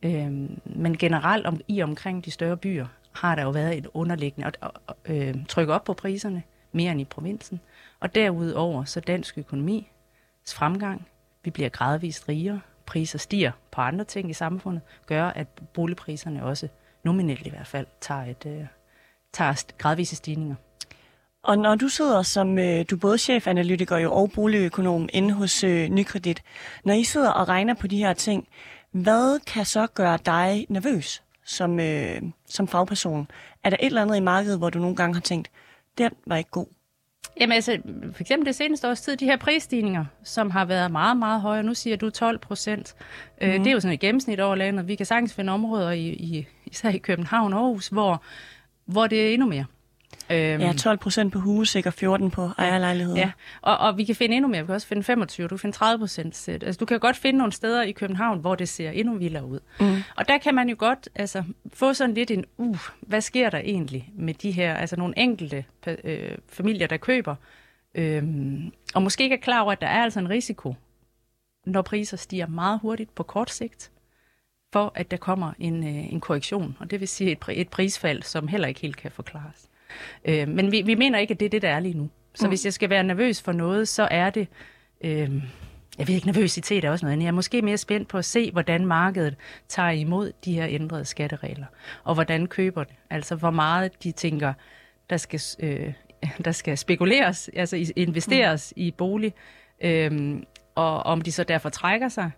Øhm, 0.02 0.61
men 0.64 0.99
generelt 0.99 1.47
om, 1.47 1.61
i 1.68 1.82
omkring 1.82 2.25
de 2.25 2.30
større 2.30 2.56
byer 2.56 2.87
har 3.12 3.35
der 3.35 3.42
jo 3.42 3.50
været 3.50 3.78
et 3.78 3.87
underliggende 3.94 4.50
og, 4.61 4.73
og, 4.87 4.97
øh, 5.06 5.35
tryk 5.49 5.68
op 5.68 5.85
på 5.85 5.92
priserne, 5.92 6.42
mere 6.73 6.92
end 6.92 7.00
i 7.00 7.04
provinsen. 7.04 7.61
Og 8.00 8.14
derudover 8.14 8.85
så 8.85 9.00
dansk 9.00 9.38
økonomi 9.38 9.88
fremgang, 10.49 11.06
vi 11.44 11.50
bliver 11.50 11.68
gradvist 11.68 12.28
rigere, 12.28 12.61
priser 12.87 13.18
stiger 13.18 13.52
på 13.70 13.80
andre 13.80 14.04
ting 14.04 14.30
i 14.30 14.32
samfundet, 14.32 14.82
gør, 15.06 15.25
at 15.25 15.46
boligpriserne 15.75 16.44
også 16.44 16.68
nominelt 17.04 17.46
i 17.46 17.50
hvert 17.50 17.66
fald 17.66 17.87
tager, 18.00 18.22
et, 18.25 18.46
øh, 18.46 18.66
tager 19.32 19.72
gradvise 19.78 20.16
stigninger. 20.16 20.54
Og 21.44 21.58
når 21.58 21.75
du 21.75 21.88
sidder 21.88 22.22
som, 22.22 22.58
øh, 22.58 22.84
du 22.90 22.94
er 22.94 23.00
både 23.00 23.18
chefanalytiker 23.18 23.96
jo, 23.96 24.14
og 24.14 24.30
boligøkonom 24.34 25.08
inde 25.12 25.34
hos 25.34 25.64
øh, 25.64 25.88
Nykredit, 25.88 26.42
når 26.84 26.94
I 26.94 27.04
sidder 27.04 27.30
og 27.30 27.49
regner 27.49 27.75
på 27.75 27.87
de 27.87 27.99
her 27.99 28.12
ting, 28.12 28.49
hvad 28.90 29.40
kan 29.40 29.64
så 29.64 29.87
gøre 29.87 30.18
dig 30.26 30.66
nervøs 30.68 31.22
som, 31.44 31.80
øh, 31.80 32.22
som 32.46 32.68
fagperson? 32.68 33.28
Er 33.64 33.70
der 33.70 33.76
et 33.80 33.87
eller 33.87 34.02
andet 34.02 34.16
i 34.16 34.20
markedet, 34.20 34.58
hvor 34.58 34.70
du 34.70 34.78
nogle 34.78 34.96
gange 34.96 35.14
har 35.14 35.20
tænkt, 35.20 35.50
den 35.99 36.11
var 36.26 36.37
ikke 36.37 36.50
god? 36.50 36.66
Jamen 37.40 37.52
altså, 37.52 37.78
for 38.12 38.20
eksempel 38.20 38.46
det 38.46 38.54
seneste 38.54 38.88
års 38.88 39.00
tid, 39.00 39.16
de 39.16 39.24
her 39.24 39.36
prisstigninger, 39.36 40.04
som 40.24 40.50
har 40.50 40.64
været 40.64 40.90
meget, 40.90 41.16
meget 41.16 41.40
høje, 41.40 41.62
nu 41.62 41.74
siger 41.74 41.96
du 41.96 42.10
12 42.10 42.38
procent. 42.38 42.94
Mm. 43.40 43.46
Øh, 43.46 43.54
mhm. 43.54 43.64
det 43.64 43.70
er 43.70 43.74
jo 43.74 43.80
sådan 43.80 43.94
et 43.94 44.00
gennemsnit 44.00 44.40
over 44.40 44.54
landet. 44.54 44.88
Vi 44.88 44.94
kan 44.94 45.06
sagtens 45.06 45.34
finde 45.34 45.52
områder, 45.52 45.90
i, 45.90 46.08
i, 46.08 46.46
især 46.66 46.88
i 46.88 46.98
København 46.98 47.52
og 47.52 47.60
Aarhus, 47.60 47.88
hvor, 47.88 48.22
hvor 48.84 49.06
det 49.06 49.28
er 49.28 49.34
endnu 49.34 49.48
mere. 49.48 49.64
Øhm, 50.30 50.60
ja, 50.60 50.72
12 50.72 50.98
procent 50.98 51.32
på 51.32 51.38
huse, 51.38 51.72
sikkert 51.72 51.94
14 51.94 52.30
på 52.30 52.50
ejerlejligheder. 52.58 53.18
Ja, 53.18 53.30
og, 53.62 53.78
og 53.78 53.98
vi 53.98 54.04
kan 54.04 54.14
finde 54.14 54.36
endnu 54.36 54.48
mere. 54.48 54.60
Vi 54.60 54.66
kan 54.66 54.74
også 54.74 54.86
finde 54.86 55.02
25, 55.02 55.48
du 55.48 55.48
kan 55.48 55.58
finde 55.58 55.76
30 55.76 55.98
procent. 55.98 56.48
Altså, 56.48 56.78
du 56.80 56.84
kan 56.84 57.00
godt 57.00 57.16
finde 57.16 57.38
nogle 57.38 57.52
steder 57.52 57.82
i 57.82 57.92
København, 57.92 58.38
hvor 58.38 58.54
det 58.54 58.68
ser 58.68 58.90
endnu 58.90 59.14
vildere 59.14 59.46
ud. 59.46 59.60
Mm. 59.80 59.96
Og 60.16 60.28
der 60.28 60.38
kan 60.38 60.54
man 60.54 60.68
jo 60.68 60.76
godt 60.78 61.08
altså, 61.14 61.44
få 61.74 61.94
sådan 61.94 62.14
lidt 62.14 62.30
en, 62.30 62.44
uh, 62.56 62.78
hvad 63.00 63.20
sker 63.20 63.50
der 63.50 63.58
egentlig 63.58 64.12
med 64.14 64.34
de 64.34 64.50
her, 64.50 64.74
altså 64.74 64.96
nogle 64.96 65.18
enkelte 65.18 65.64
øh, 66.04 66.38
familier, 66.48 66.86
der 66.86 66.96
køber, 66.96 67.34
øh, 67.94 68.22
og 68.94 69.02
måske 69.02 69.24
ikke 69.24 69.36
er 69.36 69.40
klar 69.40 69.60
over, 69.60 69.72
at 69.72 69.80
der 69.80 69.86
er 69.86 70.02
altså 70.02 70.20
en 70.20 70.30
risiko, 70.30 70.74
når 71.66 71.82
priser 71.82 72.16
stiger 72.16 72.46
meget 72.46 72.78
hurtigt 72.82 73.14
på 73.14 73.22
kort 73.22 73.50
sigt, 73.50 73.90
for 74.72 74.92
at 74.94 75.10
der 75.10 75.16
kommer 75.16 75.52
en, 75.58 75.84
øh, 75.84 76.12
en 76.12 76.20
korrektion, 76.20 76.76
og 76.80 76.90
det 76.90 77.00
vil 77.00 77.08
sige 77.08 77.32
et, 77.32 77.38
et 77.48 77.68
prisfald, 77.68 78.22
som 78.22 78.48
heller 78.48 78.68
ikke 78.68 78.80
helt 78.80 78.96
kan 78.96 79.10
forklares. 79.10 79.68
Øh, 80.25 80.49
men 80.49 80.72
vi, 80.72 80.82
vi 80.82 80.94
mener 80.94 81.18
ikke, 81.18 81.32
at 81.32 81.40
det 81.40 81.46
er 81.46 81.50
det, 81.50 81.62
der 81.62 81.68
er 81.68 81.80
lige 81.80 81.99
nu. 81.99 82.11
Så 82.34 82.46
mm. 82.46 82.50
hvis 82.50 82.64
jeg 82.64 82.72
skal 82.72 82.90
være 82.90 83.04
nervøs 83.04 83.42
for 83.42 83.52
noget, 83.52 83.88
så 83.88 84.08
er 84.11 84.30
det... 84.30 84.49
Øh, 85.04 85.30
jeg 85.99 86.08
ved 86.08 86.14
ikke, 86.14 86.26
nervøsitet 86.26 86.84
er 86.84 86.90
også 86.90 87.04
noget 87.04 87.12
andet. 87.12 87.25
Jeg 87.25 87.28
er 87.28 87.34
måske 87.34 87.62
mere 87.62 87.78
spændt 87.78 88.08
på 88.08 88.18
at 88.18 88.25
se, 88.25 88.50
hvordan 88.50 88.87
markedet 88.87 89.37
tager 89.68 89.90
imod 89.90 90.32
de 90.44 90.54
her 90.54 90.66
ændrede 90.68 91.04
skatteregler, 91.04 91.66
og 92.04 92.14
hvordan 92.14 92.46
køber 92.46 92.84
det. 92.84 92.94
Altså, 93.11 93.34
hvor 93.34 93.50
meget 93.50 94.02
de 94.02 94.12
tænker, 94.12 94.52
der 95.11 95.16
skal, 95.16 95.40
øh, 95.61 95.92
der 96.44 96.52
skal 96.52 96.78
spekuleres, 96.78 97.50
altså 97.56 97.92
investeres 97.96 98.72
mm. 98.76 98.82
i 98.82 98.90
bolig, 98.90 99.34
øh, 99.80 100.37
og 100.75 101.02
om 101.02 101.20
de 101.20 101.32
så 101.32 101.44
derfor 101.44 101.68
trækker 101.68 102.08
sig, 102.08 102.30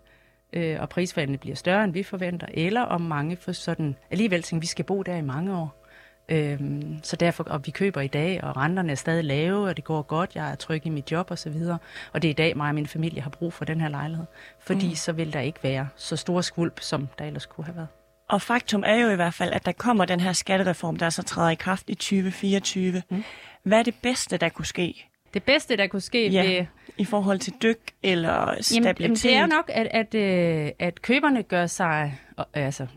øh, 0.53 0.81
og 0.81 0.89
prisfaldene 0.89 1.37
bliver 1.37 1.55
større, 1.55 1.83
end 1.83 1.93
vi 1.93 2.03
forventer, 2.03 2.47
eller 2.53 2.81
om 2.81 3.01
mange 3.01 3.37
for 3.37 3.51
sådan 3.51 3.95
alligevel 4.11 4.43
tænker, 4.43 4.61
vi 4.61 4.67
skal 4.67 4.85
bo 4.85 5.03
der 5.03 5.15
i 5.15 5.21
mange 5.21 5.57
år. 5.57 5.84
Øhm, 6.29 6.99
så 7.03 7.15
derfor, 7.15 7.43
og 7.43 7.65
vi 7.65 7.71
køber 7.71 8.01
i 8.01 8.07
dag, 8.07 8.43
og 8.43 8.57
renterne 8.57 8.91
er 8.91 8.95
stadig 8.95 9.23
lave, 9.23 9.67
og 9.67 9.75
det 9.75 9.83
går 9.83 10.01
godt, 10.01 10.35
jeg 10.35 10.51
er 10.51 10.55
tryg 10.55 10.85
i 10.85 10.89
mit 10.89 11.11
job 11.11 11.31
og 11.31 11.37
så 11.37 11.49
videre. 11.49 11.77
Og 12.13 12.21
det 12.21 12.27
er 12.27 12.29
i 12.29 12.33
dag, 12.33 12.57
mig 12.57 12.69
og 12.69 12.75
min 12.75 12.87
familie 12.87 13.21
har 13.21 13.29
brug 13.29 13.53
for 13.53 13.65
den 13.65 13.81
her 13.81 13.89
lejlighed. 13.89 14.25
Fordi 14.59 14.87
mm. 14.87 14.95
så 14.95 15.11
vil 15.11 15.33
der 15.33 15.39
ikke 15.39 15.59
være 15.63 15.87
så 15.95 16.15
store 16.15 16.43
skvulp, 16.43 16.79
som 16.79 17.07
der 17.19 17.25
ellers 17.25 17.45
kunne 17.45 17.65
have 17.65 17.75
været. 17.75 17.87
Og 18.29 18.41
faktum 18.41 18.83
er 18.85 18.95
jo 18.95 19.09
i 19.09 19.15
hvert 19.15 19.33
fald, 19.33 19.53
at 19.53 19.65
der 19.65 19.71
kommer 19.71 20.05
den 20.05 20.19
her 20.19 20.33
skattereform, 20.33 20.95
der 20.95 21.09
så 21.09 21.23
træder 21.23 21.49
i 21.49 21.55
kraft 21.55 21.89
i 21.89 21.95
2024. 21.95 23.01
Mm. 23.09 23.23
Hvad 23.63 23.79
er 23.79 23.83
det 23.83 23.95
bedste, 24.01 24.37
der 24.37 24.49
kunne 24.49 24.65
ske? 24.65 25.07
Det 25.33 25.43
bedste, 25.43 25.77
der 25.77 25.87
kunne 25.87 26.01
ske 26.01 26.29
ja, 26.29 26.45
ved... 26.45 26.65
i 26.97 27.05
forhold 27.05 27.39
til 27.39 27.53
dyk 27.63 27.79
eller 28.03 28.57
stabilitet? 28.61 29.01
Jamen, 29.01 29.15
det 29.15 29.35
er 29.35 29.41
jo 29.41 29.47
nok, 29.47 29.71
at, 29.73 29.87
at, 29.91 30.15
øh, 30.15 30.71
at 30.79 31.01
køberne 31.01 31.43
gør 31.43 31.65
sig, 31.65 32.19
altså 32.53 32.87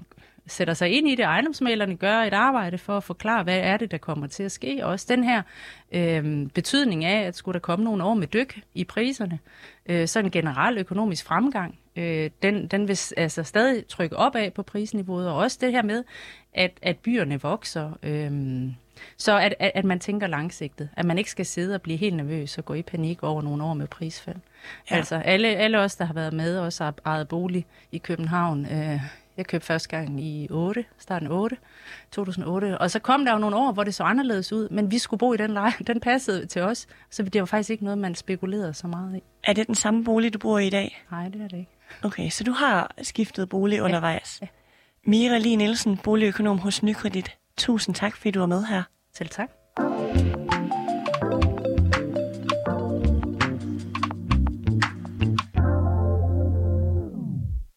sætter 0.49 0.75
sig 0.75 0.91
ind 0.91 1.09
i 1.09 1.15
det. 1.15 1.23
Ejendomsmalerne 1.23 1.97
gør 1.97 2.17
et 2.17 2.35
arbejde 2.35 2.79
for 2.79 2.97
at 2.97 3.05
forklare, 3.05 3.43
hvad 3.43 3.59
er 3.59 3.77
det, 3.77 3.91
der 3.91 3.99
kommer 3.99 4.27
til 4.27 4.43
at 4.43 4.53
ske. 4.53 4.87
Også 4.87 5.07
den 5.09 5.25
her 5.25 5.43
øh, 5.93 6.47
betydning 6.55 7.05
af, 7.05 7.27
at 7.27 7.37
skulle 7.37 7.53
der 7.53 7.61
komme 7.61 7.85
nogle 7.85 8.05
år 8.05 8.15
med 8.15 8.27
dyk 8.27 8.61
i 8.75 8.85
priserne, 8.85 9.39
øh, 9.87 10.09
så 10.09 10.19
en 10.19 10.31
generel 10.31 10.79
økonomisk 10.79 11.25
fremgang, 11.25 11.79
øh, 11.97 12.31
den, 12.43 12.67
den 12.67 12.89
vil 12.89 12.99
altså 13.17 13.43
stadig 13.43 13.87
trykke 13.87 14.17
opad 14.17 14.51
på 14.51 14.63
prisniveauet. 14.63 15.29
Og 15.29 15.37
også 15.37 15.59
det 15.61 15.73
her 15.73 15.83
med, 15.83 16.05
at, 16.55 16.73
at 16.83 16.97
byerne 16.99 17.41
vokser. 17.41 17.91
Øh, 18.03 18.33
så 19.17 19.39
at, 19.39 19.55
at, 19.59 19.73
at 19.75 19.85
man 19.85 20.01
tænker 20.01 20.27
langsigtet. 20.27 20.89
At 20.97 21.05
man 21.05 21.19
ikke 21.19 21.31
skal 21.31 21.47
sidde 21.47 21.75
og 21.75 21.83
blive 21.83 21.99
helt 21.99 22.17
nervøs 22.17 22.59
og 22.59 22.65
gå 22.65 22.75
i 22.75 22.83
panik 22.83 23.23
over 23.23 23.43
nogle 23.43 23.65
år 23.65 23.75
med 23.75 23.87
prisfald. 23.87 24.37
Ja. 24.91 24.97
Altså 24.97 25.17
alle, 25.17 25.49
alle 25.49 25.79
os, 25.79 25.97
der 25.97 26.05
har 26.05 26.15
været 26.15 26.33
med, 26.33 26.59
også 26.59 26.85
har 26.85 26.95
ejet 27.05 27.29
bolig 27.29 27.67
i 27.93 27.99
København, 27.99 28.67
øh, 28.67 29.01
jeg 29.39 29.47
købte 29.47 29.67
første 29.67 29.89
gang 29.89 30.21
i 30.21 30.49
8, 30.51 30.85
starten 30.99 31.29
8, 31.29 31.57
2008. 32.13 32.79
Og 32.79 32.91
så 32.91 32.99
kom 32.99 33.25
der 33.25 33.33
jo 33.33 33.39
nogle 33.39 33.57
år, 33.57 33.73
hvor 33.73 33.85
det 33.85 33.95
så 33.95 34.03
anderledes 34.03 34.53
ud, 34.53 34.69
men 34.69 34.91
vi 34.91 34.99
skulle 34.99 35.19
bo 35.19 35.33
i 35.33 35.37
den 35.37 35.51
leje. 35.51 35.73
Den 35.87 36.01
passede 36.01 36.47
til 36.47 36.63
os, 36.63 36.87
så 37.11 37.23
det 37.23 37.41
var 37.41 37.47
faktisk 37.47 37.71
ikke 37.71 37.85
noget, 37.85 37.99
man 37.99 38.15
spekulerede 38.15 38.75
så 38.75 38.87
meget 38.87 39.17
i. 39.17 39.23
Er 39.45 39.53
det 39.53 39.67
den 39.67 39.75
samme 39.75 40.05
bolig, 40.05 40.35
du 40.35 40.39
bor 40.39 40.59
i 40.59 40.67
i 40.67 40.71
dag? 40.71 41.05
Nej, 41.11 41.29
det 41.29 41.43
er 41.43 41.49
det 41.49 41.57
ikke. 41.57 41.71
Okay, 42.03 42.31
så 42.31 42.45
du 42.45 42.53
har 42.53 42.95
skiftet 43.03 43.49
bolig 43.49 43.77
ja. 43.77 43.83
undervejs. 43.83 44.39
Ja. 44.43 44.47
Mira 45.07 45.39
Lee 45.39 45.57
Nielsen, 45.57 45.97
boligøkonom 45.97 46.59
hos 46.59 46.83
Nykredit. 46.83 47.37
Tusind 47.57 47.95
tak, 47.95 48.17
fordi 48.17 48.31
du 48.31 48.39
var 48.39 48.47
med 48.47 48.65
her. 48.65 48.83
Selv 49.13 49.29
tak. 49.29 49.58